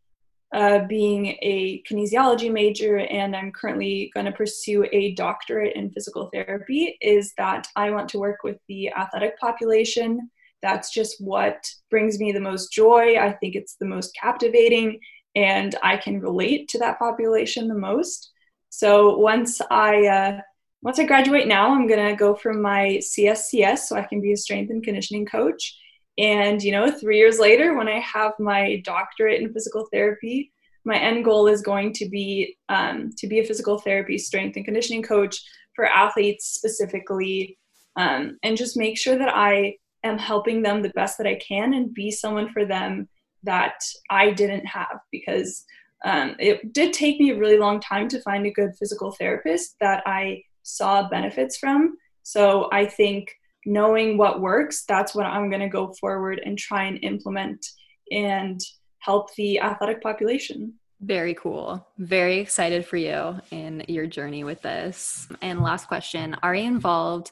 uh, 0.53 0.81
being 0.89 1.27
a 1.43 1.83
kinesiology 1.89 2.53
major, 2.53 2.99
and 2.99 3.37
I'm 3.37 3.53
currently 3.53 4.11
going 4.15 4.27
to 4.27 4.33
pursue 4.33 4.85
a 4.93 5.15
doctorate 5.15 5.77
in 5.77 5.91
physical 5.91 6.29
therapy, 6.33 6.97
is 7.01 7.33
that 7.39 7.69
I 7.77 7.91
want 7.91 8.09
to 8.11 8.19
work 8.19 8.43
with 8.43 8.59
the 8.69 8.91
athletic 8.91 9.39
population. 9.39 10.31
That's 10.63 10.93
just 10.93 11.17
what 11.21 11.71
brings 11.91 12.19
me 12.19 12.33
the 12.33 12.41
most 12.41 12.73
joy. 12.73 13.17
I 13.17 13.33
think 13.33 13.55
it's 13.55 13.77
the 13.77 13.87
most 13.87 14.15
captivating 14.21 15.01
and 15.35 15.75
I 15.83 15.97
can 15.97 16.21
relate 16.21 16.69
to 16.71 16.79
that 16.79 16.99
population 16.99 17.69
the 17.69 17.75
most. 17.75 18.31
So 18.69 19.17
once 19.19 19.61
I 19.71 20.07
uh, 20.07 20.41
once 20.83 20.99
I 20.99 21.05
graduate 21.05 21.47
now, 21.47 21.75
I'm 21.75 21.87
gonna 21.87 22.17
go 22.17 22.35
for 22.35 22.53
my 22.53 23.01
CSCS 23.03 23.81
so 23.81 23.97
I 23.97 24.03
can 24.03 24.21
be 24.21 24.33
a 24.33 24.37
strength 24.37 24.71
and 24.71 24.83
conditioning 24.83 25.27
coach. 25.27 25.79
And 26.19 26.63
you 26.63 26.73
know, 26.73 26.91
three 26.91 27.19
years 27.19 27.39
later, 27.39 27.77
when 27.77 27.89
I 27.89 28.01
have 28.01 28.33
my 28.39 28.81
doctorate 28.85 29.41
in 29.41 29.53
physical 29.53 29.87
therapy, 29.93 30.53
my 30.85 30.99
end 30.99 31.25
goal 31.25 31.47
is 31.47 31.63
going 31.63 31.93
to 31.95 32.09
be 32.09 32.57
um, 32.69 33.11
to 33.19 33.27
be 33.27 33.41
a 33.41 33.45
physical 33.45 33.79
therapy 33.79 34.19
strength 34.19 34.57
and 34.57 34.65
conditioning 34.65 35.03
coach 35.03 35.43
for 35.75 35.87
athletes 35.87 36.47
specifically, 36.47 37.59
um, 37.97 38.39
and 38.43 38.57
just 38.57 38.77
make 38.77 38.99
sure 38.99 39.19
that 39.19 39.33
I 39.35 39.77
am 40.05 40.19
helping 40.19 40.63
them 40.63 40.83
the 40.83 40.91
best 40.91 41.19
that 41.19 41.27
I 41.27 41.37
can 41.37 41.75
and 41.75 41.93
be 41.93 42.11
someone 42.11 42.51
for 42.53 42.65
them 42.65 43.09
that 43.43 43.81
I 44.11 44.31
didn't 44.33 44.67
have 44.67 45.01
because 45.11 45.65
um, 46.05 46.37
it 46.39 46.73
did 46.73 46.93
take 46.93 47.21
me 47.21 47.31
a 47.31 47.39
really 47.39 47.59
long 47.59 47.81
time 47.81 48.09
to 48.09 48.23
find 48.23 48.47
a 48.47 48.51
good 48.51 48.73
physical 48.79 49.13
therapist 49.13 49.77
that 49.81 50.03
I 50.07 50.43
saw 50.63 51.09
benefits 51.09 51.59
from. 51.59 51.97
So 52.23 52.69
I 52.73 52.87
think 52.87 53.31
knowing 53.67 54.17
what 54.17 54.41
works, 54.41 54.85
that's 54.87 55.15
what 55.15 55.27
I'm 55.27 55.51
going 55.51 55.61
to 55.61 55.69
go 55.69 55.93
forward 56.01 56.41
and 56.45 56.59
try 56.59 56.85
and 56.85 56.99
implement 57.03 57.67
and 58.11 58.61
help 59.01 59.35
the 59.35 59.61
athletic 59.61 60.03
population. 60.03 60.75
Very 61.01 61.35
cool. 61.35 61.87
Very 61.99 62.39
excited 62.39 62.85
for 62.85 62.99
you 62.99 63.41
in 63.51 63.85
your 63.89 64.07
journey 64.07 64.45
with 64.45 64.61
this. 64.63 65.29
And 65.41 65.63
last 65.63 65.89
question 65.89 66.37
Are 66.43 66.55
you 66.55 66.65
involved 66.65 67.31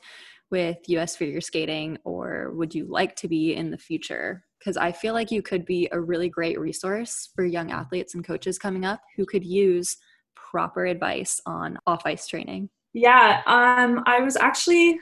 with 0.50 0.78
US 0.88 1.16
figure 1.16 1.40
skating 1.40 1.98
or 2.04 2.52
would 2.52 2.74
you 2.74 2.86
like 2.86 3.16
to 3.16 3.28
be 3.28 3.54
in 3.54 3.70
the 3.70 3.78
future? 3.78 4.44
because 4.58 4.76
I 4.76 4.92
feel 4.92 5.14
like 5.14 5.30
you 5.30 5.42
could 5.42 5.64
be 5.64 5.88
a 5.92 6.00
really 6.00 6.28
great 6.28 6.58
resource 6.58 7.30
for 7.34 7.44
young 7.44 7.70
athletes 7.70 8.14
and 8.14 8.24
coaches 8.24 8.58
coming 8.58 8.84
up 8.84 9.00
who 9.16 9.24
could 9.24 9.44
use 9.44 9.96
proper 10.34 10.86
advice 10.86 11.40
on 11.46 11.78
off 11.86 12.02
ice 12.04 12.26
training. 12.26 12.70
Yeah, 12.92 13.42
um, 13.46 14.02
I 14.06 14.20
was 14.20 14.36
actually 14.36 14.98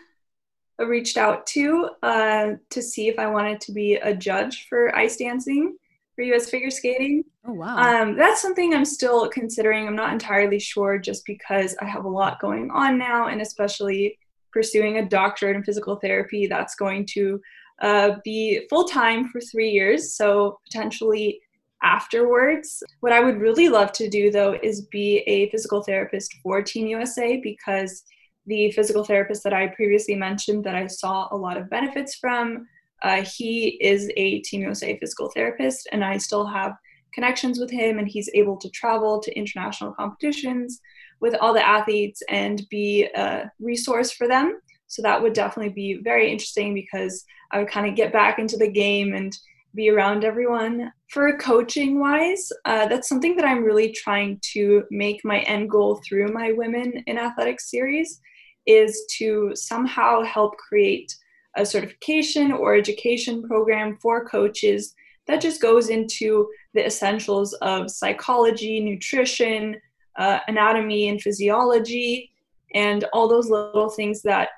reached 0.79 1.17
out 1.17 1.47
to 1.47 1.91
uh, 2.03 2.53
to 2.71 2.83
see 2.83 3.09
if 3.09 3.19
I 3.19 3.27
wanted 3.29 3.61
to 3.63 3.73
be 3.73 3.95
a 3.95 4.15
judge 4.15 4.67
for 4.69 4.95
ice 4.95 5.17
dancing 5.17 5.77
for 6.15 6.23
US 6.23 6.51
figure 6.51 6.71
skating. 6.71 7.25
Oh 7.47 7.53
wow. 7.53 7.77
Um, 7.77 8.17
that's 8.17 8.43
something 8.43 8.75
I'm 8.75 8.85
still 8.85 9.29
considering. 9.29 9.87
I'm 9.87 9.97
not 9.97 10.13
entirely 10.13 10.59
sure 10.59 10.99
just 10.99 11.25
because 11.25 11.77
I 11.81 11.87
have 11.87 12.05
a 12.05 12.09
lot 12.09 12.41
going 12.41 12.71
on 12.71 12.99
now 12.99 13.29
and 13.29 13.41
especially 13.41 14.19
pursuing 14.57 14.97
a 14.97 15.07
doctorate 15.07 15.55
in 15.55 15.63
physical 15.63 15.97
therapy 15.97 16.47
that's 16.47 16.77
going 16.77 17.05
to 17.05 17.39
uh, 17.83 18.13
be 18.25 18.67
full 18.71 18.85
time 18.85 19.29
for 19.29 19.39
three 19.39 19.69
years, 19.69 20.15
so 20.15 20.59
potentially 20.65 21.39
afterwards. 21.83 22.83
What 23.01 23.13
I 23.13 23.21
would 23.21 23.39
really 23.39 23.69
love 23.69 23.93
to 23.93 24.09
do 24.09 24.31
though 24.31 24.59
is 24.63 24.87
be 24.87 25.19
a 25.27 25.51
physical 25.51 25.83
therapist 25.83 26.35
for 26.43 26.63
Team 26.63 26.87
USA 26.87 27.37
because 27.37 28.03
the 28.47 28.71
physical 28.71 29.05
therapist 29.05 29.45
that 29.45 29.53
I 29.53 29.67
previously 29.67 30.15
mentioned 30.15 30.65
that 30.65 30.75
I 30.75 30.87
saw 30.87 31.29
a 31.31 31.37
lot 31.37 31.59
of 31.59 31.69
benefits 31.69 32.15
from, 32.15 32.67
uh, 33.03 33.23
he 33.23 33.77
is 33.83 34.11
a 34.17 34.41
Team 34.41 34.63
USA 34.63 34.99
physical 34.99 35.31
therapist, 35.35 35.87
and 35.93 36.03
I 36.03 36.17
still 36.17 36.47
have 36.47 36.73
connections 37.13 37.59
with 37.59 37.71
him, 37.71 37.99
and 37.99 38.09
he's 38.09 38.31
able 38.33 38.57
to 38.57 38.71
travel 38.71 39.21
to 39.21 39.37
international 39.37 39.93
competitions 39.93 40.81
with 41.21 41.35
all 41.35 41.55
the 41.55 41.67
athletes 41.67 42.23
and 42.29 42.63
be 42.71 43.09
a 43.15 43.51
resource 43.61 44.13
for 44.13 44.29
them. 44.29 44.61
So 44.87 45.03
that 45.03 45.21
would 45.21 45.33
definitely 45.33 45.73
be 45.73 46.01
very 46.03 46.31
interesting 46.31 46.75
because 46.75 47.25
I 47.51 47.59
would 47.59 47.69
kind 47.69 47.89
of 47.89 47.97
get 47.97 48.13
back 48.13 48.39
into 48.39 48.57
the 48.57 48.71
game 48.71 49.15
and 49.15 49.37
be 49.75 49.91
around 49.91 50.25
everyone. 50.25 50.93
For 51.11 51.37
coaching 51.39 52.01
wise, 52.01 52.51
uh, 52.65 52.87
that's 52.87 53.09
something 53.09 53.37
that 53.37 53.45
I'm 53.45 53.65
really 53.65 53.93
trying 53.93 54.41
to 54.55 54.85
make 54.91 55.25
my 55.25 55.41
end 55.41 55.71
goal 55.71 56.01
through 56.07 56.33
my 56.33 56.53
Women 56.53 57.03
in 57.07 57.19
Athletics 57.19 57.71
series 57.71 58.21
is 58.67 59.05
to 59.19 59.53
somehow 59.55 60.23
help 60.23 60.57
create 60.57 61.15
a 61.57 61.65
certification 61.65 62.53
or 62.53 62.75
education 62.75 63.43
program 63.43 63.97
for 64.01 64.29
coaches 64.29 64.95
that 65.27 65.41
just 65.41 65.61
goes 65.61 65.89
into 65.89 66.49
the 66.75 66.85
essentials 66.85 67.53
of 67.55 67.91
psychology, 67.91 68.81
nutrition, 68.81 69.77
uh, 70.19 70.41
anatomy, 70.49 71.09
and 71.09 71.21
physiology, 71.21 72.31
and 72.75 73.05
all 73.13 73.29
those 73.29 73.49
little 73.49 73.91
things 73.91 74.23
that 74.23 74.49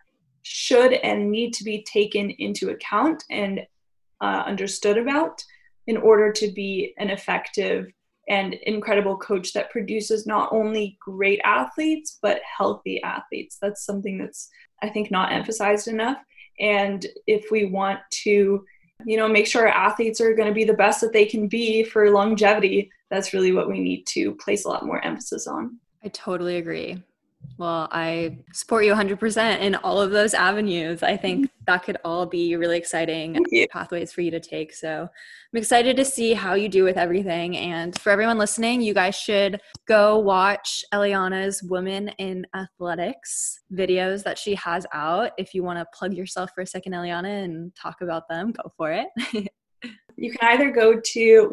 should 0.42 0.92
and 0.94 1.30
need 1.30 1.52
to 1.52 1.64
be 1.64 1.82
taken 1.82 2.30
into 2.30 2.70
account 2.70 3.22
and 3.30 3.60
uh, 4.20 4.42
understood 4.46 4.96
about 4.98 5.42
in 5.86 5.96
order 5.96 6.32
to 6.32 6.50
be 6.52 6.94
an 6.98 7.10
effective 7.10 7.86
and 8.28 8.54
incredible 8.54 9.16
coach 9.16 9.52
that 9.54 9.70
produces 9.70 10.26
not 10.26 10.50
only 10.52 10.98
great 11.00 11.40
athletes 11.44 12.18
but 12.20 12.40
healthy 12.56 13.02
athletes. 13.02 13.58
That's 13.60 13.84
something 13.84 14.18
that's 14.18 14.48
i 14.82 14.88
think 14.88 15.10
not 15.10 15.32
emphasized 15.32 15.88
enough. 15.88 16.18
And 16.60 17.06
if 17.26 17.50
we 17.50 17.66
want 17.66 18.00
to 18.24 18.64
you 19.04 19.16
know 19.16 19.28
make 19.28 19.46
sure 19.46 19.68
our 19.68 19.86
athletes 19.86 20.20
are 20.20 20.34
going 20.34 20.48
to 20.48 20.54
be 20.54 20.64
the 20.64 20.74
best 20.74 21.00
that 21.00 21.12
they 21.12 21.24
can 21.24 21.46
be 21.46 21.84
for 21.84 22.10
longevity 22.10 22.90
that's 23.10 23.32
really 23.32 23.52
what 23.52 23.68
we 23.68 23.80
need 23.80 24.06
to 24.06 24.34
place 24.36 24.64
a 24.64 24.68
lot 24.68 24.86
more 24.86 25.04
emphasis 25.04 25.46
on 25.46 25.78
i 26.04 26.08
totally 26.08 26.56
agree 26.56 27.02
well, 27.56 27.88
I 27.90 28.38
support 28.52 28.84
you 28.84 28.92
100% 28.92 29.60
in 29.60 29.74
all 29.76 30.00
of 30.00 30.10
those 30.10 30.34
avenues. 30.34 31.02
I 31.02 31.16
think 31.16 31.46
mm-hmm. 31.46 31.64
that 31.66 31.82
could 31.82 31.96
all 32.04 32.26
be 32.26 32.54
really 32.56 32.78
exciting 32.78 33.36
pathways 33.70 34.12
for 34.12 34.20
you 34.20 34.30
to 34.30 34.40
take. 34.40 34.72
So 34.72 35.02
I'm 35.02 35.58
excited 35.58 35.96
to 35.96 36.04
see 36.04 36.34
how 36.34 36.54
you 36.54 36.68
do 36.68 36.84
with 36.84 36.96
everything. 36.96 37.56
And 37.56 37.98
for 38.00 38.10
everyone 38.10 38.38
listening, 38.38 38.80
you 38.80 38.94
guys 38.94 39.16
should 39.16 39.60
go 39.86 40.18
watch 40.18 40.84
Eliana's 40.92 41.62
Women 41.62 42.08
in 42.18 42.46
Athletics 42.54 43.60
videos 43.72 44.22
that 44.24 44.38
she 44.38 44.54
has 44.56 44.86
out. 44.92 45.32
If 45.36 45.52
you 45.54 45.64
want 45.64 45.78
to 45.78 45.86
plug 45.96 46.14
yourself 46.14 46.50
for 46.54 46.60
a 46.62 46.66
second, 46.66 46.92
Eliana, 46.92 47.44
and 47.44 47.74
talk 47.74 48.02
about 48.02 48.28
them, 48.28 48.52
go 48.52 48.72
for 48.76 48.92
it. 48.92 49.08
you 50.16 50.30
can 50.32 50.48
either 50.48 50.70
go 50.70 51.00
to 51.00 51.48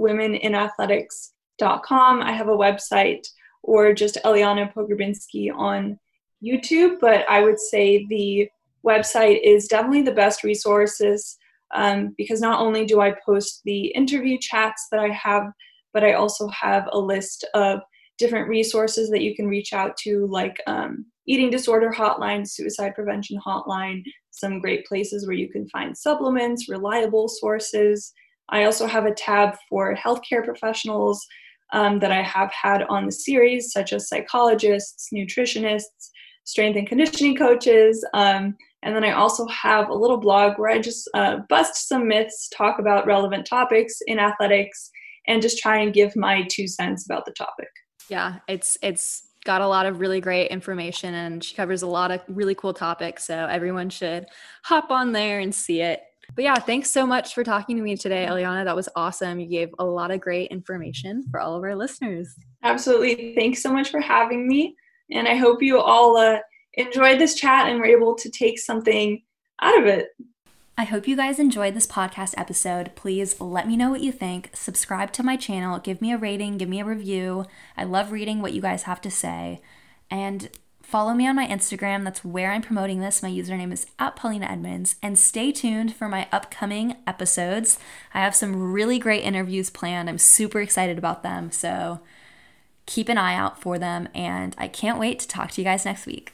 womeninathletics.com. 1.61 2.21
I 2.21 2.31
have 2.31 2.47
a 2.47 2.51
website 2.51 3.27
or 3.63 3.93
just 3.93 4.17
Eliana 4.25 4.71
Pogrebinski 4.73 5.51
on 5.53 5.99
YouTube. 6.43 6.99
But 6.99 7.25
I 7.29 7.41
would 7.41 7.59
say 7.59 8.05
the 8.07 8.49
website 8.85 9.41
is 9.43 9.67
definitely 9.67 10.03
the 10.03 10.11
best 10.11 10.43
resources 10.43 11.37
um, 11.73 12.13
because 12.17 12.41
not 12.41 12.59
only 12.59 12.85
do 12.85 13.01
I 13.01 13.15
post 13.25 13.61
the 13.65 13.87
interview 13.87 14.37
chats 14.39 14.87
that 14.91 14.99
I 14.99 15.09
have, 15.09 15.51
but 15.93 16.03
I 16.03 16.13
also 16.13 16.47
have 16.49 16.87
a 16.91 16.99
list 16.99 17.47
of 17.53 17.79
different 18.17 18.47
resources 18.47 19.09
that 19.09 19.21
you 19.21 19.35
can 19.35 19.47
reach 19.47 19.73
out 19.73 19.97
to, 19.97 20.27
like 20.27 20.55
um, 20.67 21.05
eating 21.27 21.49
disorder 21.49 21.91
hotline, 21.91 22.47
suicide 22.47 22.93
prevention 22.93 23.39
hotline, 23.45 24.03
some 24.29 24.59
great 24.59 24.85
places 24.85 25.25
where 25.25 25.35
you 25.35 25.49
can 25.49 25.67
find 25.69 25.97
supplements, 25.97 26.69
reliable 26.69 27.27
sources. 27.27 28.13
I 28.49 28.65
also 28.65 28.85
have 28.85 29.05
a 29.05 29.13
tab 29.13 29.55
for 29.69 29.95
healthcare 29.95 30.45
professionals 30.45 31.25
um, 31.73 31.99
that 31.99 32.11
I 32.11 32.21
have 32.21 32.51
had 32.51 32.83
on 32.83 33.05
the 33.05 33.11
series, 33.11 33.71
such 33.71 33.93
as 33.93 34.07
psychologists, 34.07 35.09
nutritionists, 35.13 36.09
strength 36.45 36.77
and 36.77 36.87
conditioning 36.87 37.35
coaches. 37.35 38.05
Um, 38.13 38.55
and 38.83 38.95
then 38.95 39.03
I 39.03 39.11
also 39.11 39.47
have 39.47 39.89
a 39.89 39.95
little 39.95 40.17
blog 40.17 40.57
where 40.57 40.69
I 40.69 40.79
just 40.79 41.09
uh, 41.15 41.37
bust 41.49 41.87
some 41.87 42.07
myths, 42.07 42.49
talk 42.55 42.79
about 42.79 43.07
relevant 43.07 43.45
topics 43.47 43.97
in 44.05 44.19
athletics, 44.19 44.91
and 45.27 45.41
just 45.41 45.57
try 45.57 45.79
and 45.79 45.93
give 45.93 46.15
my 46.15 46.43
two 46.49 46.67
cents 46.67 47.05
about 47.05 47.25
the 47.25 47.31
topic. 47.31 47.69
Yeah, 48.09 48.35
it's 48.47 48.77
it's 48.83 49.23
got 49.43 49.61
a 49.61 49.67
lot 49.67 49.85
of 49.85 49.99
really 49.99 50.19
great 50.19 50.47
information 50.47 51.13
and 51.13 51.43
she 51.43 51.55
covers 51.55 51.83
a 51.83 51.87
lot 51.87 52.11
of 52.11 52.19
really 52.27 52.55
cool 52.55 52.73
topics. 52.73 53.25
So 53.25 53.35
everyone 53.45 53.89
should 53.89 54.25
hop 54.63 54.89
on 54.89 55.11
there 55.11 55.39
and 55.39 55.53
see 55.53 55.81
it. 55.81 56.01
But 56.35 56.43
yeah, 56.43 56.55
thanks 56.55 56.91
so 56.91 57.05
much 57.05 57.33
for 57.33 57.43
talking 57.43 57.77
to 57.77 57.81
me 57.81 57.95
today, 57.95 58.27
Eliana. 58.29 58.65
That 58.65 58.75
was 58.75 58.89
awesome. 58.95 59.39
You 59.39 59.47
gave 59.47 59.69
a 59.79 59.85
lot 59.85 60.11
of 60.11 60.19
great 60.19 60.51
information 60.51 61.23
for 61.31 61.39
all 61.39 61.55
of 61.55 61.63
our 61.63 61.75
listeners. 61.75 62.35
Absolutely. 62.63 63.33
Thanks 63.35 63.63
so 63.63 63.71
much 63.71 63.89
for 63.89 64.01
having 64.01 64.47
me. 64.47 64.75
And 65.11 65.27
I 65.27 65.35
hope 65.35 65.61
you 65.61 65.79
all 65.79 66.17
uh, 66.17 66.39
enjoyed 66.73 67.19
this 67.19 67.35
chat 67.35 67.69
and 67.69 67.79
were 67.79 67.85
able 67.85 68.15
to 68.15 68.29
take 68.29 68.59
something 68.59 69.21
out 69.61 69.79
of 69.79 69.85
it. 69.85 70.09
I 70.77 70.83
hope 70.83 71.07
you 71.07 71.15
guys 71.15 71.39
enjoyed 71.39 71.73
this 71.73 71.87
podcast 71.87 72.33
episode. 72.35 72.95
Please 72.95 73.39
let 73.39 73.65
me 73.65 73.77
know 73.77 73.89
what 73.89 74.01
you 74.01 74.11
think. 74.11 74.49
Subscribe 74.53 75.13
to 75.13 75.23
my 75.23 75.37
channel, 75.37 75.79
give 75.79 76.01
me 76.01 76.11
a 76.11 76.17
rating, 76.17 76.57
give 76.57 76.67
me 76.67 76.81
a 76.81 76.85
review. 76.85 77.45
I 77.77 77.85
love 77.85 78.11
reading 78.11 78.41
what 78.41 78.51
you 78.51 78.61
guys 78.61 78.83
have 78.83 78.99
to 79.01 79.11
say. 79.11 79.61
And 80.11 80.49
Follow 80.85 81.15
me 81.15 81.27
on 81.27 81.35
my 81.35 81.47
Instagram. 81.47 82.03
That's 82.03 82.23
where 82.23 82.51
I'm 82.51 82.61
promoting 82.61 82.99
this. 82.99 83.23
My 83.23 83.29
username 83.29 83.73
is 83.73 83.87
at 83.97 84.15
Polina 84.15 84.45
Edmonds. 84.45 84.97
And 85.01 85.17
stay 85.17 85.51
tuned 85.51 85.95
for 85.95 86.07
my 86.07 86.27
upcoming 86.31 86.97
episodes. 87.07 87.79
I 88.13 88.21
have 88.21 88.35
some 88.35 88.71
really 88.71 88.99
great 88.99 89.23
interviews 89.23 89.71
planned. 89.71 90.07
I'm 90.07 90.19
super 90.19 90.61
excited 90.61 90.99
about 90.99 91.23
them. 91.23 91.51
So 91.51 92.01
keep 92.85 93.09
an 93.09 93.17
eye 93.17 93.33
out 93.33 93.59
for 93.59 93.79
them. 93.79 94.07
And 94.13 94.55
I 94.59 94.67
can't 94.67 94.99
wait 94.99 95.19
to 95.21 95.27
talk 95.27 95.49
to 95.51 95.61
you 95.61 95.65
guys 95.65 95.85
next 95.85 96.05
week. 96.05 96.33